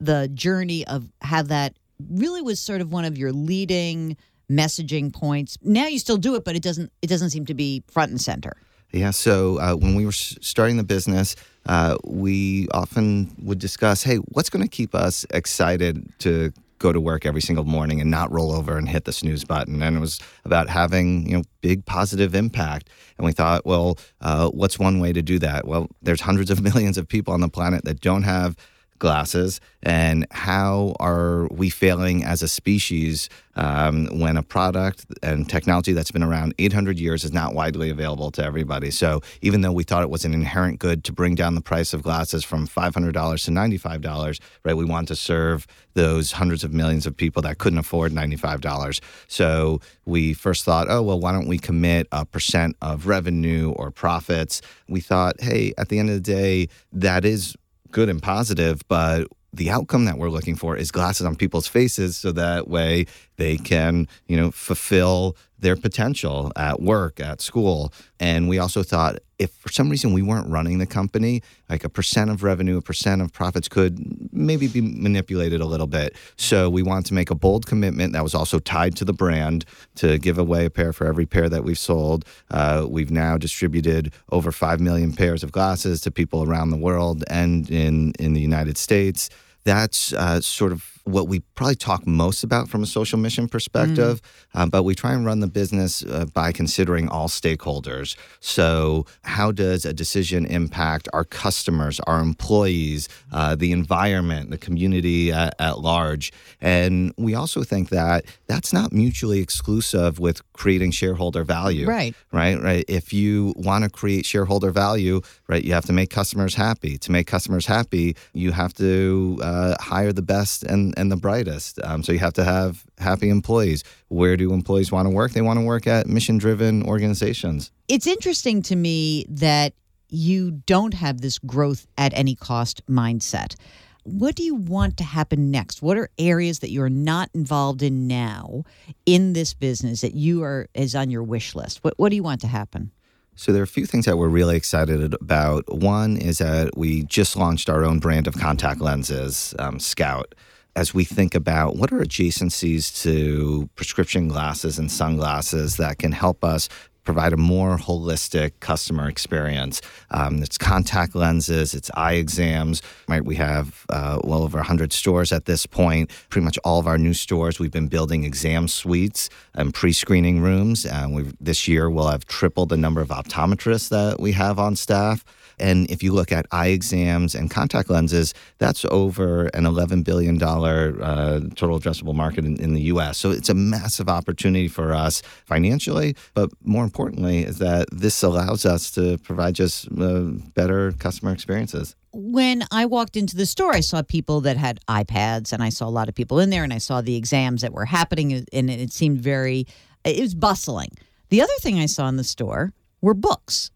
the 0.00 0.28
journey 0.28 0.86
of 0.86 1.08
how 1.20 1.42
that 1.42 1.76
really 2.10 2.42
was 2.42 2.58
sort 2.58 2.80
of 2.80 2.92
one 2.92 3.04
of 3.04 3.16
your 3.16 3.32
leading 3.32 4.16
messaging 4.50 5.12
points. 5.12 5.58
Now 5.62 5.86
you 5.86 5.98
still 5.98 6.16
do 6.16 6.34
it, 6.34 6.44
but 6.44 6.56
it 6.56 6.62
doesn't 6.62 6.92
it 7.02 7.06
doesn't 7.08 7.30
seem 7.30 7.46
to 7.46 7.54
be 7.54 7.82
front 7.88 8.10
and 8.10 8.20
center. 8.20 8.56
Yeah. 8.92 9.10
So 9.10 9.58
uh, 9.58 9.74
when 9.74 9.94
we 9.94 10.04
were 10.04 10.12
starting 10.12 10.76
the 10.76 10.84
business, 10.84 11.34
uh, 11.66 11.96
we 12.04 12.68
often 12.74 13.34
would 13.42 13.58
discuss, 13.58 14.02
hey, 14.02 14.16
what's 14.16 14.50
going 14.50 14.62
to 14.62 14.68
keep 14.68 14.94
us 14.94 15.24
excited 15.30 16.12
to 16.18 16.52
go 16.78 16.92
to 16.92 17.00
work 17.00 17.24
every 17.24 17.40
single 17.40 17.64
morning 17.64 18.00
and 18.00 18.10
not 18.10 18.30
roll 18.30 18.52
over 18.52 18.76
and 18.76 18.88
hit 18.88 19.04
the 19.04 19.12
snooze 19.12 19.44
button. 19.44 19.82
And 19.82 19.96
it 19.96 20.00
was 20.00 20.20
about 20.44 20.68
having 20.68 21.26
you 21.26 21.38
know 21.38 21.44
big 21.62 21.86
positive 21.86 22.34
impact. 22.34 22.90
And 23.16 23.24
we 23.24 23.32
thought, 23.32 23.64
well, 23.64 23.98
uh, 24.20 24.48
what's 24.50 24.78
one 24.78 24.98
way 24.98 25.12
to 25.12 25.22
do 25.22 25.38
that? 25.38 25.66
Well, 25.66 25.88
there's 26.02 26.20
hundreds 26.20 26.50
of 26.50 26.60
millions 26.68 26.98
of 26.98 27.08
people 27.08 27.32
on 27.32 27.40
the 27.40 27.48
planet 27.48 27.84
that 27.84 28.00
don't 28.00 28.24
have 28.24 28.56
glasses 29.02 29.60
and 29.82 30.28
how 30.30 30.94
are 31.00 31.48
we 31.48 31.68
failing 31.68 32.24
as 32.24 32.40
a 32.40 32.46
species 32.46 33.28
um, 33.56 34.06
when 34.20 34.36
a 34.36 34.42
product 34.44 35.04
and 35.24 35.50
technology 35.50 35.92
that's 35.92 36.12
been 36.12 36.22
around 36.22 36.54
800 36.58 37.00
years 37.00 37.24
is 37.24 37.32
not 37.32 37.52
widely 37.52 37.90
available 37.90 38.30
to 38.30 38.44
everybody? 38.44 38.92
So 38.92 39.20
even 39.40 39.62
though 39.62 39.72
we 39.72 39.82
thought 39.82 40.04
it 40.04 40.08
was 40.08 40.24
an 40.24 40.32
inherent 40.32 40.78
good 40.78 41.02
to 41.04 41.12
bring 41.12 41.34
down 41.34 41.56
the 41.56 41.60
price 41.60 41.92
of 41.92 42.04
glasses 42.04 42.44
from 42.44 42.68
$500 42.68 42.92
to 42.92 43.50
$95 43.50 44.40
right 44.64 44.76
we 44.76 44.84
want 44.84 45.08
to 45.08 45.16
serve 45.16 45.66
those 45.94 46.30
hundreds 46.32 46.62
of 46.62 46.72
millions 46.72 47.04
of 47.04 47.16
people 47.16 47.42
that 47.42 47.58
couldn't 47.58 47.80
afford 47.80 48.12
$95 48.12 49.00
so 49.26 49.80
we 50.06 50.32
first 50.32 50.64
thought 50.64 50.86
oh 50.88 51.02
well 51.02 51.18
why 51.18 51.32
don't 51.32 51.48
we 51.48 51.58
commit 51.58 52.06
a 52.12 52.24
percent 52.24 52.76
of 52.80 53.08
revenue 53.08 53.72
or 53.72 53.90
profits? 53.90 54.62
We 54.88 55.00
thought 55.00 55.40
hey 55.40 55.74
at 55.76 55.88
the 55.88 55.98
end 55.98 56.08
of 56.08 56.14
the 56.14 56.20
day 56.20 56.68
that 56.92 57.24
is 57.24 57.56
good 57.92 58.08
and 58.08 58.22
positive, 58.22 58.80
but 58.88 59.28
the 59.52 59.70
outcome 59.70 60.06
that 60.06 60.18
we're 60.18 60.30
looking 60.30 60.56
for 60.56 60.76
is 60.76 60.90
glasses 60.90 61.26
on 61.26 61.36
people's 61.36 61.66
faces 61.66 62.16
so 62.16 62.32
that 62.32 62.68
way 62.68 63.06
they 63.42 63.56
can, 63.56 64.06
you 64.28 64.36
know, 64.36 64.52
fulfill 64.52 65.36
their 65.58 65.76
potential 65.76 66.52
at 66.56 66.80
work, 66.80 67.18
at 67.18 67.40
school. 67.40 67.92
And 68.20 68.48
we 68.48 68.58
also 68.58 68.84
thought 68.84 69.18
if 69.38 69.50
for 69.54 69.70
some 69.72 69.90
reason 69.90 70.12
we 70.12 70.22
weren't 70.22 70.48
running 70.48 70.78
the 70.78 70.86
company, 70.86 71.42
like 71.68 71.82
a 71.82 71.88
percent 71.88 72.30
of 72.30 72.44
revenue, 72.44 72.76
a 72.76 72.82
percent 72.82 73.20
of 73.20 73.32
profits 73.32 73.68
could 73.68 74.32
maybe 74.32 74.68
be 74.68 74.80
manipulated 74.80 75.60
a 75.60 75.66
little 75.66 75.88
bit. 75.88 76.14
So 76.36 76.70
we 76.70 76.82
wanted 76.82 77.06
to 77.06 77.14
make 77.14 77.30
a 77.30 77.34
bold 77.34 77.66
commitment 77.66 78.12
that 78.12 78.22
was 78.22 78.34
also 78.34 78.60
tied 78.60 78.94
to 78.96 79.04
the 79.04 79.12
brand 79.12 79.64
to 79.96 80.18
give 80.18 80.38
away 80.38 80.64
a 80.64 80.70
pair 80.70 80.92
for 80.92 81.06
every 81.06 81.26
pair 81.26 81.48
that 81.48 81.64
we've 81.64 81.78
sold. 81.78 82.24
Uh, 82.50 82.86
we've 82.88 83.10
now 83.10 83.36
distributed 83.36 84.12
over 84.30 84.52
5 84.52 84.80
million 84.80 85.12
pairs 85.12 85.42
of 85.42 85.50
glasses 85.50 86.00
to 86.02 86.12
people 86.12 86.44
around 86.44 86.70
the 86.70 86.76
world 86.76 87.24
and 87.28 87.68
in, 87.70 88.12
in 88.20 88.34
the 88.34 88.40
United 88.40 88.78
States 88.78 89.28
that's 89.64 90.12
uh, 90.12 90.40
sort 90.40 90.72
of 90.72 90.91
what 91.04 91.28
we 91.28 91.40
probably 91.54 91.74
talk 91.74 92.06
most 92.06 92.44
about 92.44 92.68
from 92.68 92.82
a 92.82 92.86
social 92.86 93.18
mission 93.18 93.48
perspective. 93.48 94.20
Mm. 94.54 94.60
Um, 94.60 94.70
but 94.70 94.82
we 94.84 94.94
try 94.94 95.12
and 95.12 95.24
run 95.24 95.40
the 95.40 95.46
business 95.46 96.04
uh, 96.04 96.26
by 96.32 96.52
considering 96.52 97.08
all 97.08 97.28
stakeholders. 97.28 98.16
So, 98.40 99.06
how 99.22 99.52
does 99.52 99.84
a 99.84 99.92
decision 99.92 100.46
impact 100.46 101.08
our 101.12 101.24
customers, 101.24 102.00
our 102.00 102.20
employees, 102.20 103.08
uh, 103.32 103.54
the 103.54 103.72
environment, 103.72 104.50
the 104.50 104.58
community 104.58 105.32
at, 105.32 105.54
at 105.58 105.80
large? 105.80 106.32
And 106.60 107.12
we 107.16 107.34
also 107.34 107.62
think 107.62 107.88
that 107.90 108.24
that's 108.46 108.72
not 108.72 108.92
mutually 108.92 109.40
exclusive 109.40 110.18
with 110.18 110.40
creating 110.52 110.92
shareholder 110.92 111.44
value. 111.44 111.86
Right. 111.86 112.14
Right. 112.32 112.60
Right. 112.60 112.84
If 112.88 113.12
you 113.12 113.54
want 113.56 113.84
to 113.84 113.90
create 113.90 114.26
shareholder 114.26 114.70
value, 114.70 115.22
right, 115.48 115.64
you 115.64 115.72
have 115.72 115.86
to 115.86 115.92
make 115.92 116.10
customers 116.10 116.54
happy. 116.54 116.98
To 116.98 117.12
make 117.12 117.26
customers 117.26 117.66
happy, 117.66 118.16
you 118.32 118.52
have 118.52 118.74
to 118.74 119.38
uh, 119.42 119.74
hire 119.80 120.12
the 120.12 120.22
best 120.22 120.62
and, 120.62 120.91
and 120.96 121.10
the 121.10 121.16
brightest. 121.16 121.78
Um, 121.82 122.02
so 122.02 122.12
you 122.12 122.18
have 122.18 122.32
to 122.34 122.44
have 122.44 122.84
happy 122.98 123.28
employees. 123.28 123.84
Where 124.08 124.36
do 124.36 124.52
employees 124.52 124.92
want 124.92 125.06
to 125.06 125.10
work? 125.10 125.32
They 125.32 125.42
want 125.42 125.58
to 125.58 125.64
work 125.64 125.86
at 125.86 126.06
mission 126.06 126.38
driven 126.38 126.82
organizations. 126.84 127.70
It's 127.88 128.06
interesting 128.06 128.62
to 128.62 128.76
me 128.76 129.26
that 129.28 129.74
you 130.08 130.50
don't 130.50 130.94
have 130.94 131.20
this 131.20 131.38
growth 131.38 131.86
at 131.96 132.12
any 132.14 132.34
cost 132.34 132.86
mindset 132.86 133.56
what 134.04 134.34
do 134.34 134.42
you 134.42 134.54
want 134.54 134.96
to 134.96 135.04
happen 135.04 135.50
next? 135.50 135.82
What 135.82 135.96
are 135.96 136.10
areas 136.18 136.58
that 136.60 136.70
you're 136.70 136.90
not 136.90 137.30
involved 137.34 137.82
in 137.82 138.06
now 138.06 138.64
in 139.06 139.32
this 139.32 139.54
business 139.54 140.00
that 140.00 140.14
you 140.14 140.42
are 140.42 140.68
is 140.74 140.94
on 140.94 141.10
your 141.10 141.22
wish 141.22 141.54
list? 141.54 141.84
What 141.84 141.94
what 141.98 142.08
do 142.08 142.16
you 142.16 142.22
want 142.22 142.40
to 142.42 142.48
happen? 142.48 142.90
So 143.34 143.52
there 143.52 143.62
are 143.62 143.64
a 143.64 143.68
few 143.68 143.86
things 143.86 144.04
that 144.04 144.18
we're 144.18 144.28
really 144.28 144.56
excited 144.56 145.14
about. 145.14 145.72
One 145.72 146.18
is 146.18 146.38
that 146.38 146.76
we 146.76 147.04
just 147.04 147.36
launched 147.36 147.70
our 147.70 147.82
own 147.82 147.98
brand 147.98 148.26
of 148.26 148.36
contact 148.36 148.80
lenses, 148.80 149.54
um, 149.58 149.78
Scout. 149.80 150.34
As 150.74 150.94
we 150.94 151.04
think 151.04 151.34
about 151.34 151.76
what 151.76 151.92
are 151.92 151.98
adjacencies 151.98 153.02
to 153.02 153.68
prescription 153.74 154.28
glasses 154.28 154.78
and 154.78 154.90
sunglasses 154.90 155.76
that 155.76 155.98
can 155.98 156.12
help 156.12 156.42
us 156.42 156.68
provide 157.04 157.32
a 157.32 157.36
more 157.36 157.76
holistic 157.76 158.52
customer 158.60 159.08
experience. 159.08 159.80
Um, 160.10 160.42
it's 160.42 160.56
contact 160.56 161.14
lenses, 161.14 161.74
it's 161.74 161.90
eye 161.94 162.14
exams. 162.14 162.82
Right, 163.08 163.24
we 163.24 163.36
have 163.36 163.84
uh, 163.90 164.20
well 164.24 164.42
over 164.42 164.58
100 164.58 164.92
stores 164.92 165.32
at 165.32 165.46
this 165.46 165.66
point. 165.66 166.10
Pretty 166.30 166.44
much 166.44 166.58
all 166.64 166.78
of 166.78 166.86
our 166.86 166.98
new 166.98 167.14
stores, 167.14 167.58
we've 167.58 167.72
been 167.72 167.88
building 167.88 168.24
exam 168.24 168.68
suites 168.68 169.28
and 169.54 169.74
pre-screening 169.74 170.40
rooms. 170.40 170.86
And 170.86 171.14
we 171.14 171.24
this 171.40 171.66
year 171.66 171.90
we'll 171.90 172.08
have 172.08 172.24
tripled 172.26 172.68
the 172.68 172.76
number 172.76 173.00
of 173.00 173.08
optometrists 173.08 173.88
that 173.88 174.20
we 174.20 174.32
have 174.32 174.58
on 174.58 174.76
staff. 174.76 175.24
And 175.58 175.90
if 175.90 176.02
you 176.02 176.12
look 176.12 176.32
at 176.32 176.46
eye 176.50 176.68
exams 176.68 177.34
and 177.34 177.50
contact 177.50 177.90
lenses, 177.90 178.34
that's 178.58 178.84
over 178.86 179.46
an 179.48 179.64
$11 179.64 180.04
billion 180.04 180.42
uh, 180.42 181.40
total 181.54 181.78
addressable 181.78 182.14
market 182.14 182.44
in, 182.44 182.60
in 182.60 182.74
the 182.74 182.82
US. 182.82 183.18
So 183.18 183.30
it's 183.30 183.48
a 183.48 183.54
massive 183.54 184.08
opportunity 184.08 184.68
for 184.68 184.92
us 184.92 185.22
financially, 185.44 186.16
but 186.34 186.50
more 186.64 186.84
importantly, 186.84 187.44
is 187.44 187.58
that 187.58 187.88
this 187.92 188.22
allows 188.22 188.64
us 188.66 188.90
to 188.92 189.18
provide 189.18 189.54
just 189.54 189.88
uh, 189.98 190.20
better 190.54 190.92
customer 190.92 191.32
experiences 191.32 191.94
when 192.12 192.62
I 192.70 192.86
walked 192.86 193.16
into 193.16 193.36
the 193.36 193.46
store, 193.46 193.72
I 193.72 193.80
saw 193.80 194.02
people 194.02 194.42
that 194.42 194.56
had 194.56 194.80
iPads, 194.86 195.52
and 195.52 195.62
I 195.62 195.70
saw 195.70 195.88
a 195.88 195.90
lot 195.90 196.08
of 196.08 196.14
people 196.14 196.38
in 196.40 196.50
there, 196.50 196.62
and 196.62 196.72
I 196.72 196.78
saw 196.78 197.00
the 197.00 197.16
exams 197.16 197.62
that 197.62 197.72
were 197.72 197.86
happening, 197.86 198.44
and 198.52 198.70
it 198.70 198.92
seemed 198.92 199.20
very, 199.20 199.66
it 200.04 200.20
was 200.20 200.34
bustling. 200.34 200.90
The 201.30 201.40
other 201.40 201.52
thing 201.60 201.78
I 201.78 201.86
saw 201.86 202.08
in 202.08 202.16
the 202.16 202.24
store 202.24 202.72
were 203.00 203.14
books. 203.14 203.70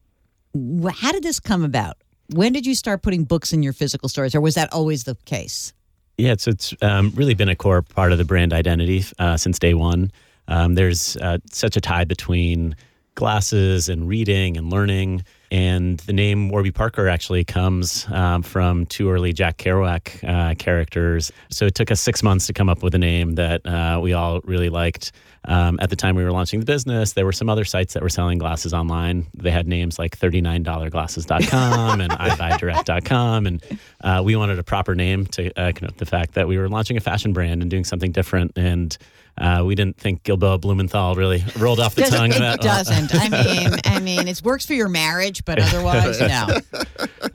How 0.92 1.12
did 1.12 1.22
this 1.22 1.40
come 1.40 1.64
about? 1.64 1.96
When 2.34 2.52
did 2.52 2.66
you 2.66 2.74
start 2.74 3.02
putting 3.02 3.24
books 3.24 3.52
in 3.52 3.62
your 3.62 3.72
physical 3.72 4.08
stores, 4.08 4.34
or 4.34 4.40
was 4.40 4.54
that 4.54 4.72
always 4.72 5.04
the 5.04 5.16
case? 5.24 5.72
Yeah, 6.18 6.32
it's 6.32 6.46
it's 6.46 6.74
um, 6.82 7.12
really 7.14 7.34
been 7.34 7.48
a 7.48 7.56
core 7.56 7.82
part 7.82 8.12
of 8.12 8.18
the 8.18 8.24
brand 8.24 8.52
identity 8.52 9.04
uh, 9.18 9.36
since 9.36 9.58
day 9.58 9.74
one. 9.74 10.10
Um, 10.48 10.74
there's 10.74 11.16
uh, 11.18 11.38
such 11.50 11.76
a 11.76 11.80
tie 11.80 12.04
between 12.04 12.74
glasses 13.14 13.88
and 13.88 14.08
reading 14.08 14.56
and 14.56 14.70
learning. 14.70 15.24
And 15.50 15.98
the 16.00 16.12
name 16.12 16.48
Warby 16.48 16.72
Parker 16.72 17.08
actually 17.08 17.44
comes 17.44 18.06
um, 18.10 18.42
from 18.42 18.86
two 18.86 19.10
early 19.10 19.32
Jack 19.32 19.58
Kerouac 19.58 20.24
uh, 20.28 20.54
characters. 20.56 21.32
So 21.50 21.66
it 21.66 21.74
took 21.74 21.90
us 21.90 22.00
six 22.00 22.22
months 22.22 22.46
to 22.48 22.52
come 22.52 22.68
up 22.68 22.82
with 22.82 22.94
a 22.94 22.98
name 22.98 23.34
that 23.36 23.64
uh, 23.64 24.00
we 24.02 24.12
all 24.12 24.40
really 24.44 24.68
liked. 24.68 25.12
Um, 25.48 25.78
at 25.80 25.90
the 25.90 25.96
time 25.96 26.16
we 26.16 26.24
were 26.24 26.32
launching 26.32 26.58
the 26.58 26.66
business, 26.66 27.12
there 27.12 27.24
were 27.24 27.32
some 27.32 27.48
other 27.48 27.64
sites 27.64 27.94
that 27.94 28.02
were 28.02 28.08
selling 28.08 28.38
glasses 28.38 28.74
online. 28.74 29.26
They 29.34 29.52
had 29.52 29.68
names 29.68 29.98
like 29.98 30.18
$39glasses.com 30.18 32.00
and 32.00 32.12
iBuyDirect.com. 32.12 33.46
And 33.46 33.62
uh, 34.02 34.22
we 34.24 34.34
wanted 34.34 34.58
a 34.58 34.64
proper 34.64 34.96
name 34.96 35.26
to 35.26 35.52
uh, 35.56 35.72
connote 35.72 35.98
the 35.98 36.06
fact 36.06 36.34
that 36.34 36.48
we 36.48 36.58
were 36.58 36.68
launching 36.68 36.96
a 36.96 37.00
fashion 37.00 37.32
brand 37.32 37.62
and 37.62 37.70
doing 37.70 37.84
something 37.84 38.10
different. 38.10 38.52
And 38.56 38.96
uh, 39.38 39.62
we 39.64 39.74
didn't 39.74 39.98
think 39.98 40.22
Gilboa 40.22 40.58
Blumenthal 40.58 41.14
really 41.14 41.44
rolled 41.58 41.78
off 41.78 41.94
the 41.94 42.02
Does, 42.02 42.10
tongue. 42.10 42.32
It 42.32 42.38
that, 42.38 42.60
doesn't. 42.60 43.14
I 43.14 43.28
mean, 43.44 43.70
I 43.84 44.00
mean, 44.00 44.28
it 44.28 44.42
works 44.42 44.64
for 44.64 44.72
your 44.72 44.88
marriage, 44.88 45.44
but 45.44 45.58
otherwise, 45.58 46.20
no. 46.20 46.46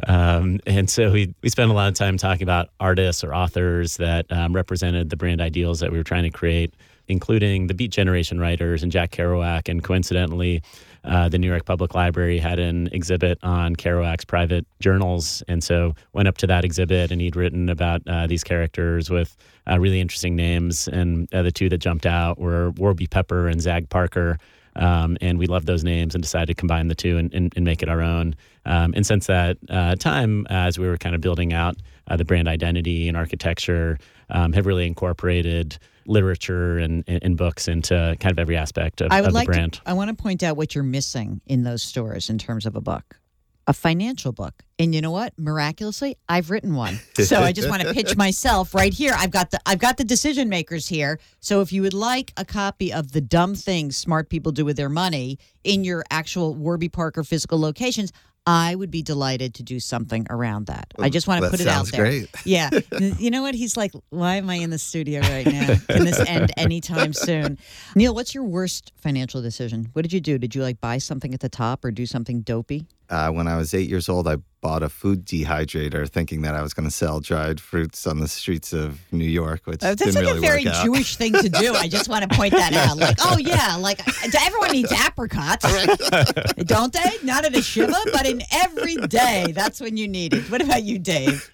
Um, 0.08 0.60
and 0.66 0.90
so 0.90 1.12
we 1.12 1.34
we 1.44 1.50
spent 1.50 1.70
a 1.70 1.74
lot 1.74 1.88
of 1.88 1.94
time 1.94 2.18
talking 2.18 2.44
about 2.44 2.70
artists 2.80 3.24
or 3.24 3.36
authors 3.36 3.98
that 3.98 4.26
um, 4.32 4.54
represented 4.54 5.10
the 5.10 5.16
brand 5.16 5.42
ideals 5.42 5.80
that 5.80 5.92
we 5.92 5.98
were 5.98 6.04
trying 6.04 6.24
to 6.24 6.32
create, 6.32 6.74
including 7.08 7.68
the 7.68 7.74
Beat 7.74 7.92
Generation 7.92 8.40
writers 8.40 8.84
and 8.84 8.92
Jack 8.92 9.12
Kerouac, 9.12 9.70
and 9.70 9.84
coincidentally. 9.84 10.64
Uh, 11.04 11.28
the 11.30 11.40
New 11.40 11.48
York 11.48 11.66
Public 11.66 11.96
Library 11.96 12.38
had 12.38 12.60
an 12.60 12.88
exhibit 12.92 13.40
on 13.42 13.76
Kerouac's 13.76 14.24
private 14.24 14.68
journals, 14.80 15.42
and 15.48 15.64
so 15.64 15.96
went 16.14 16.28
up 16.28 16.38
to 16.38 16.48
that 16.48 16.64
exhibit, 16.64 17.12
and 17.12 17.20
he'd 17.20 17.36
written 17.36 17.70
about 17.70 18.04
uh, 18.08 18.28
these 18.28 18.44
characters 18.44 19.10
with 19.10 19.36
uh, 19.69 19.80
really 19.80 20.00
interesting 20.00 20.36
names. 20.36 20.88
And 20.88 21.34
uh, 21.34 21.43
the 21.43 21.52
two 21.52 21.69
that 21.69 21.78
jumped 21.80 22.06
out 22.06 22.39
were 22.39 22.71
Warby 22.71 23.08
Pepper 23.08 23.47
and 23.47 23.62
Zag 23.62 23.89
Parker. 23.89 24.38
Um, 24.76 25.17
and 25.19 25.38
we 25.38 25.47
loved 25.47 25.67
those 25.67 25.84
names 25.84 26.15
and 26.15 26.24
decided 26.24 26.47
to 26.47 26.54
combine 26.54 26.88
the 26.88 26.95
two 26.95 27.17
and, 27.17 27.34
and, 27.34 27.54
and 27.56 27.65
make 27.65 27.84
it 27.84 27.89
our 27.89 28.02
own. 28.02 28.36
Um, 28.65 28.93
and 28.95 29.06
since 29.06 29.28
that 29.28 29.58
uh, 29.69 29.95
time, 29.95 30.47
as 30.50 30.80
we 30.80 30.88
were 30.88 30.97
kind 30.97 31.13
of 31.13 31.21
building 31.21 31.52
out 31.52 31.76
uh, 32.08 32.15
the 32.15 32.24
brand 32.24 32.47
identity 32.47 33.08
and 33.08 33.17
architecture, 33.17 33.97
um, 34.30 34.54
have 34.54 34.65
really 34.65 34.88
incorporated 34.88 35.78
literature 36.08 36.78
and, 36.78 37.04
and, 37.08 37.38
books 37.38 37.67
into 37.67 38.15
kind 38.19 38.32
of 38.32 38.39
every 38.39 38.58
aspect 38.58 39.02
of, 39.02 39.12
I 39.12 39.21
would 39.21 39.30
of 39.30 39.34
like 39.34 39.47
the 39.47 39.54
brand. 39.54 39.74
To, 39.74 39.82
I 39.86 39.93
want 39.93 40.10
to 40.10 40.21
point 40.21 40.41
out 40.41 40.58
what 40.58 40.74
you're 40.74 40.84
missing 40.84 41.41
in 41.45 41.63
those 41.63 41.84
stores 41.84 42.30
in 42.30 42.38
terms 42.38 42.65
of 42.65 42.76
a 42.76 42.82
book 42.82 43.20
a 43.67 43.74
financial 43.74 44.32
book. 44.32 44.63
And 44.80 44.95
you 44.95 45.02
know 45.02 45.12
what? 45.12 45.34
Miraculously, 45.38 46.17
I've 46.28 46.50
written 46.50 46.74
one. 46.76 47.00
So 47.21 47.41
I 47.41 47.52
just 47.52 47.69
want 47.69 47.84
to 47.84 47.93
pitch 47.93 48.17
myself 48.17 48.74
right 48.74 48.91
here. 48.93 49.13
I've 49.15 49.30
got 49.32 49.52
the 49.52 49.60
I've 49.65 49.78
got 49.80 49.97
the 49.97 50.04
decision 50.04 50.50
makers 50.50 50.88
here. 50.88 51.19
So 51.39 51.62
if 51.62 51.71
you 51.71 51.82
would 51.84 51.93
like 51.93 52.34
a 52.36 52.43
copy 52.43 52.91
of 52.91 53.12
the 53.12 53.21
dumb 53.21 53.54
things 53.56 53.95
smart 53.95 54.30
people 54.30 54.52
do 54.52 54.65
with 54.65 54.76
their 54.76 54.89
money 54.89 55.38
in 55.63 55.84
your 55.84 56.04
actual 56.10 56.56
Warby 56.56 56.89
Parker 56.89 57.24
physical 57.24 57.60
locations, 57.60 58.12
I 58.47 58.74
would 58.74 58.89
be 58.89 59.04
delighted 59.04 59.54
to 59.56 59.63
do 59.63 59.80
something 59.80 60.26
around 60.32 60.65
that. 60.65 60.91
I 60.97 61.10
just 61.10 61.28
want 61.28 61.38
to 61.43 61.50
That 61.50 61.52
put 61.52 61.60
it 61.62 61.67
out 61.67 61.86
there. 61.91 62.02
great. 62.02 62.30
Yeah. 62.43 62.71
you 63.19 63.30
know 63.30 63.43
what? 63.43 63.54
He's 63.54 63.78
like, 63.78 63.91
why 64.10 64.38
am 64.38 64.50
I 64.50 64.56
in 64.56 64.71
the 64.71 64.80
studio 64.80 65.21
right 65.21 65.45
now? 65.45 65.76
Can 65.89 66.06
this 66.06 66.19
end 66.28 66.52
anytime 66.58 67.13
soon? 67.13 67.60
Neil, 67.95 68.15
what's 68.15 68.34
your 68.34 68.43
worst 68.43 68.93
financial 68.97 69.43
decision? 69.43 69.89
What 69.93 70.02
did 70.02 70.12
you 70.12 70.21
do? 70.21 70.39
Did 70.39 70.56
you 70.56 70.63
like 70.63 70.82
buy 70.82 70.97
something 70.97 71.36
at 71.36 71.39
the 71.39 71.50
top 71.50 71.86
or 71.86 71.91
do 71.91 72.08
something 72.08 72.41
dopey? 72.41 72.88
Uh, 73.12 73.30
when 73.30 73.45
I 73.45 73.58
was 73.58 73.74
eight 73.74 73.89
years 73.89 74.08
old, 74.08 74.26
I 74.26 74.38
bought 74.62 74.84
a 74.84 74.89
food 74.89 75.26
dehydrator, 75.26 76.08
thinking 76.08 76.43
that 76.43 76.56
I 76.56 76.62
was 76.62 76.74
going 76.74 76.88
to 76.88 76.91
sell 76.95 77.19
dried 77.19 77.60
fruits 77.60 78.08
on 78.08 78.19
the 78.21 78.28
streets 78.28 78.71
of 78.71 79.02
New 79.12 79.26
York, 79.26 79.63
which 79.65 79.84
Uh, 79.84 79.89
That's 79.89 80.04
didn't 80.04 80.15
like 80.15 80.24
really 80.24 80.38
a 80.38 80.50
very. 80.50 80.63
Jewish 80.82 81.17
thing 81.17 81.34
to 81.34 81.50
do. 81.50 81.74
I 81.74 81.89
just 81.89 82.08
want 82.08 82.30
to 82.30 82.34
point 82.38 82.54
that 82.54 82.71
out. 82.74 82.97
Like, 82.97 83.17
oh 83.19 83.38
yeah, 83.38 83.76
like 83.76 84.00
everyone 84.41 84.71
needs 84.71 84.91
apricots, 84.93 85.65
don't 86.65 86.93
they? 86.93 87.10
Not 87.24 87.43
at 87.43 87.54
a 87.56 87.62
shiva, 87.62 87.93
but 88.13 88.26
in 88.26 88.41
every 88.52 88.95
day. 88.95 89.52
That's 89.54 89.82
when 89.82 89.97
you 89.97 90.08
need 90.08 90.34
it. 90.34 90.50
What 90.50 90.62
about 90.62 90.84
you, 90.84 90.97
Dave? 90.97 91.52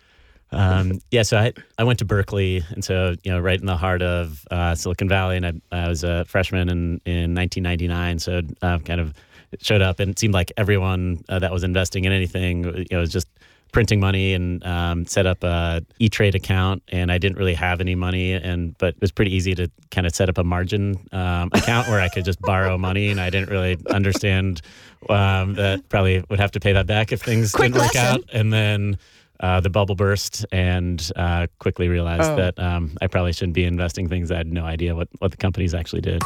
Um, 0.52 1.02
yeah, 1.12 1.24
so 1.24 1.38
I, 1.38 1.54
I 1.78 1.84
went 1.84 2.00
to 2.00 2.06
Berkeley, 2.06 2.64
and 2.70 2.84
so 2.86 3.16
you 3.24 3.32
know, 3.32 3.40
right 3.40 3.60
in 3.60 3.66
the 3.66 3.76
heart 3.76 4.02
of 4.02 4.46
uh, 4.52 4.76
Silicon 4.76 5.10
Valley, 5.10 5.38
and 5.38 5.46
I, 5.46 5.54
I 5.72 5.90
was 5.90 6.04
a 6.04 6.24
freshman 6.26 6.70
in 6.70 7.02
in 7.06 7.34
1999. 7.34 8.20
So 8.20 8.42
uh, 8.62 8.80
kind 8.80 9.02
of 9.02 9.14
showed 9.60 9.82
up, 9.82 10.00
and 10.00 10.12
it 10.12 10.20
seemed 10.20 10.34
like 10.34 10.52
everyone 10.58 11.24
uh, 11.30 11.40
that 11.40 11.52
was 11.52 11.64
investing 11.64 12.06
in 12.06 12.12
anything, 12.12 12.64
you 12.66 12.86
know, 12.92 13.00
was 13.00 13.12
just 13.12 13.28
printing 13.74 14.00
money 14.00 14.34
and 14.34 14.66
um, 14.66 15.06
set 15.06 15.26
up 15.26 15.44
a 15.44 15.84
E 16.00 16.08
Trade 16.10 16.36
account, 16.36 16.82
and 16.90 17.12
I 17.12 17.18
didn't 17.18 17.38
really 17.38 17.54
have 17.54 17.82
any 17.82 17.96
money, 17.96 18.32
and 18.34 18.78
but 18.78 18.96
it 18.96 19.02
was 19.02 19.12
pretty 19.12 19.36
easy 19.36 19.54
to 19.56 19.70
kind 19.92 20.08
of 20.08 20.16
set 20.16 20.30
up 20.30 20.38
a 20.38 20.44
margin 20.44 20.96
um, 21.12 21.50
account 21.54 21.88
where 21.90 22.00
I 22.00 22.08
could 22.10 22.24
just 22.26 22.40
borrow 22.42 22.78
money, 22.78 23.10
and 23.10 23.20
I 23.20 23.30
didn't 23.30 23.50
really 23.50 23.78
understand 23.90 24.62
um, 25.10 25.56
that 25.56 25.88
probably 25.90 26.24
would 26.30 26.40
have 26.40 26.52
to 26.52 26.60
pay 26.60 26.74
that 26.74 26.88
back 26.88 27.12
if 27.12 27.22
things 27.22 27.52
Quick 27.52 27.74
didn't 27.74 27.86
work 27.86 27.96
out, 27.96 28.22
and 28.34 28.52
then. 28.54 28.98
Uh, 29.40 29.60
the 29.60 29.70
bubble 29.70 29.94
burst, 29.94 30.48
and 30.52 31.12
uh, 31.16 31.46
quickly 31.60 31.88
realized 31.88 32.24
Oh. 32.32 32.36
that 32.38 32.58
um, 32.58 32.98
I 33.04 33.06
probably 33.06 33.34
shouldn't 33.34 33.54
be 33.54 33.66
investing 33.66 34.10
things 34.10 34.32
I 34.32 34.38
had 34.38 34.52
no 34.52 34.66
idea 34.66 34.96
what, 34.96 35.10
what 35.20 35.30
the 35.30 35.38
companies 35.38 35.76
actually 35.76 36.02
did. 36.02 36.24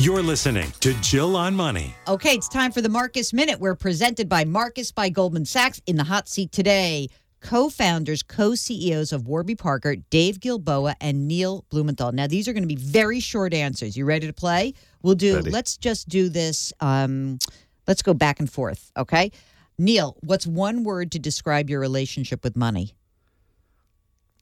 You're 0.00 0.22
listening 0.22 0.72
to 0.80 0.94
Jill 1.02 1.36
on 1.36 1.54
Money. 1.54 1.94
Okay, 2.08 2.32
it's 2.32 2.48
time 2.48 2.72
for 2.72 2.80
the 2.80 2.88
Marcus 2.88 3.34
Minute. 3.34 3.60
We're 3.60 3.74
presented 3.74 4.30
by 4.30 4.46
Marcus 4.46 4.90
by 4.90 5.10
Goldman 5.10 5.44
Sachs 5.44 5.82
in 5.86 5.96
the 5.96 6.04
hot 6.04 6.26
seat 6.26 6.52
today. 6.52 7.08
Co-founders, 7.42 8.22
co-CEOs 8.22 9.12
of 9.12 9.28
Warby 9.28 9.56
Parker, 9.56 9.96
Dave 9.96 10.40
Gilboa 10.40 10.96
and 11.02 11.28
Neil 11.28 11.66
Blumenthal. 11.68 12.12
Now, 12.12 12.26
these 12.26 12.48
are 12.48 12.54
going 12.54 12.62
to 12.62 12.66
be 12.66 12.80
very 12.80 13.20
short 13.20 13.52
answers. 13.52 13.94
You 13.94 14.06
ready 14.06 14.26
to 14.26 14.32
play? 14.32 14.72
We'll 15.02 15.16
do. 15.16 15.36
Ready. 15.36 15.50
Let's 15.50 15.76
just 15.76 16.08
do 16.08 16.30
this. 16.30 16.72
Um, 16.80 17.38
let's 17.86 18.00
go 18.00 18.14
back 18.14 18.40
and 18.40 18.50
forth. 18.50 18.90
Okay, 18.96 19.30
Neil. 19.76 20.16
What's 20.22 20.46
one 20.46 20.82
word 20.82 21.12
to 21.12 21.18
describe 21.18 21.68
your 21.68 21.78
relationship 21.78 22.42
with 22.42 22.56
money? 22.56 22.94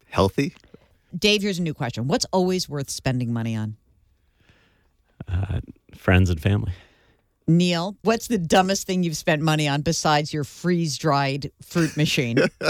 Healthy? 0.08 0.54
Dave, 1.18 1.42
here's 1.42 1.58
a 1.58 1.62
new 1.62 1.74
question. 1.74 2.06
What's 2.06 2.26
always 2.26 2.68
worth 2.68 2.90
spending 2.90 3.32
money 3.32 3.56
on? 3.56 3.76
Uh, 5.30 5.60
friends 5.94 6.30
and 6.30 6.40
family. 6.40 6.72
Neil, 7.46 7.96
what's 8.02 8.28
the 8.28 8.38
dumbest 8.38 8.86
thing 8.86 9.02
you've 9.02 9.16
spent 9.16 9.40
money 9.42 9.66
on 9.68 9.80
besides 9.80 10.32
your 10.32 10.44
freeze-dried 10.44 11.50
fruit 11.62 11.96
machine? 11.96 12.38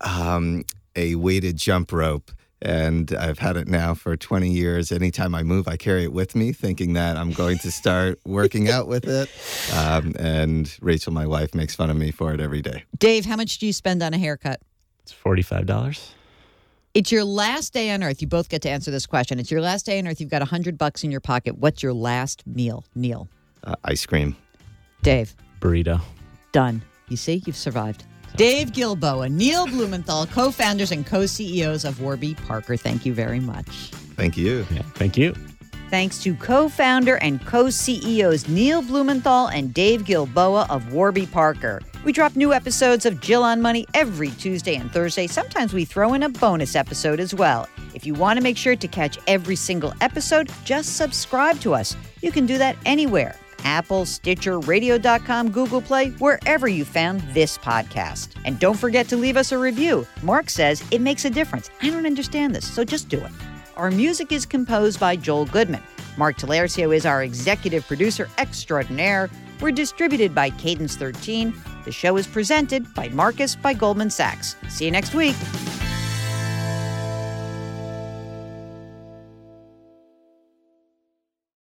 Um, 0.00 0.64
a 0.96 1.14
weighted 1.14 1.56
jump 1.56 1.90
rope. 1.92 2.30
And 2.60 3.14
I've 3.14 3.38
had 3.38 3.56
it 3.56 3.68
now 3.68 3.94
for 3.94 4.16
20 4.16 4.50
years. 4.50 4.90
Anytime 4.90 5.34
I 5.34 5.42
move, 5.42 5.68
I 5.68 5.76
carry 5.76 6.04
it 6.04 6.12
with 6.12 6.34
me, 6.34 6.52
thinking 6.52 6.94
that 6.94 7.16
I'm 7.16 7.30
going 7.30 7.58
to 7.58 7.70
start 7.70 8.18
working 8.26 8.70
out 8.70 8.86
with 8.86 9.06
it. 9.06 9.30
Um, 9.74 10.14
and 10.18 10.74
Rachel, 10.80 11.12
my 11.12 11.26
wife, 11.26 11.54
makes 11.54 11.74
fun 11.74 11.90
of 11.90 11.96
me 11.96 12.10
for 12.10 12.32
it 12.32 12.40
every 12.40 12.62
day. 12.62 12.84
Dave, 12.98 13.26
how 13.26 13.36
much 13.36 13.58
do 13.58 13.66
you 13.66 13.72
spend 13.72 14.02
on 14.02 14.14
a 14.14 14.18
haircut? 14.18 14.60
It's 15.02 15.12
forty 15.12 15.42
five 15.42 15.66
dollars. 15.66 16.12
It's 16.94 17.10
your 17.10 17.24
last 17.24 17.72
day 17.72 17.90
on 17.90 18.04
earth. 18.04 18.22
You 18.22 18.28
both 18.28 18.48
get 18.48 18.62
to 18.62 18.70
answer 18.70 18.90
this 18.92 19.04
question. 19.04 19.40
It's 19.40 19.50
your 19.50 19.60
last 19.60 19.84
day 19.86 19.98
on 19.98 20.06
earth. 20.06 20.20
You've 20.20 20.30
got 20.30 20.42
a 20.42 20.46
hundred 20.46 20.78
bucks 20.78 21.02
in 21.02 21.10
your 21.10 21.20
pocket. 21.20 21.58
What's 21.58 21.82
your 21.82 21.92
last 21.92 22.46
meal? 22.46 22.84
Neil, 22.94 23.28
Uh, 23.64 23.74
ice 23.84 24.06
cream. 24.06 24.36
Dave, 25.02 25.34
Burrito. 25.60 26.00
done. 26.52 26.82
You 27.08 27.16
see, 27.16 27.42
you've 27.46 27.56
survived. 27.56 28.04
Dave 28.36 28.72
Gilboa, 28.72 29.28
Neil 29.28 29.66
Blumenthal, 29.66 30.26
co-founders 30.26 30.92
and 30.92 31.04
co-CEOs 31.06 31.84
of 31.84 32.00
Warby 32.00 32.34
Parker. 32.34 32.76
Thank 32.76 33.04
you 33.06 33.12
very 33.14 33.40
much. 33.40 33.68
Thank 34.16 34.36
you. 34.36 34.64
Yeah, 34.72 34.82
thank 34.94 35.16
you. 35.16 35.34
Thanks 35.94 36.20
to 36.24 36.34
co-founder 36.34 37.18
and 37.18 37.40
co-CEOs 37.46 38.48
Neil 38.48 38.82
Blumenthal 38.82 39.46
and 39.46 39.72
Dave 39.72 40.04
Gilboa 40.04 40.66
of 40.68 40.92
Warby 40.92 41.26
Parker. 41.26 41.80
We 42.04 42.10
drop 42.10 42.34
new 42.34 42.52
episodes 42.52 43.06
of 43.06 43.20
Jill 43.20 43.44
on 43.44 43.62
Money 43.62 43.86
every 43.94 44.30
Tuesday 44.30 44.74
and 44.74 44.90
Thursday. 44.90 45.28
Sometimes 45.28 45.72
we 45.72 45.84
throw 45.84 46.14
in 46.14 46.24
a 46.24 46.28
bonus 46.28 46.74
episode 46.74 47.20
as 47.20 47.32
well. 47.32 47.68
If 47.94 48.04
you 48.04 48.12
want 48.12 48.38
to 48.38 48.42
make 48.42 48.56
sure 48.56 48.74
to 48.74 48.88
catch 48.88 49.20
every 49.28 49.54
single 49.54 49.94
episode, 50.00 50.50
just 50.64 50.96
subscribe 50.96 51.60
to 51.60 51.74
us. 51.74 51.96
You 52.22 52.32
can 52.32 52.44
do 52.44 52.58
that 52.58 52.76
anywhere. 52.84 53.36
Apple, 53.62 54.04
Stitcher, 54.04 54.58
Radio.com, 54.58 55.52
Google 55.52 55.80
Play, 55.80 56.10
wherever 56.18 56.66
you 56.66 56.84
found 56.84 57.20
this 57.34 57.56
podcast. 57.56 58.30
And 58.44 58.58
don't 58.58 58.80
forget 58.80 59.06
to 59.10 59.16
leave 59.16 59.36
us 59.36 59.52
a 59.52 59.58
review. 59.58 60.08
Mark 60.24 60.50
says 60.50 60.82
it 60.90 61.00
makes 61.00 61.24
a 61.24 61.30
difference. 61.30 61.70
I 61.82 61.90
don't 61.90 62.04
understand 62.04 62.52
this, 62.52 62.68
so 62.68 62.82
just 62.82 63.08
do 63.08 63.18
it. 63.18 63.30
Our 63.76 63.90
music 63.90 64.30
is 64.30 64.46
composed 64.46 65.00
by 65.00 65.16
Joel 65.16 65.46
Goodman. 65.46 65.82
Mark 66.16 66.36
Talercio 66.36 66.94
is 66.94 67.04
our 67.04 67.24
executive 67.24 67.84
producer 67.88 68.28
extraordinaire. 68.38 69.28
We're 69.60 69.72
distributed 69.72 70.32
by 70.32 70.50
Cadence 70.50 70.94
13. 70.94 71.52
The 71.84 71.90
show 71.90 72.16
is 72.16 72.26
presented 72.26 72.92
by 72.94 73.08
Marcus 73.08 73.56
by 73.56 73.74
Goldman 73.74 74.10
Sachs. 74.10 74.54
See 74.68 74.84
you 74.84 74.92
next 74.92 75.12
week. 75.12 75.34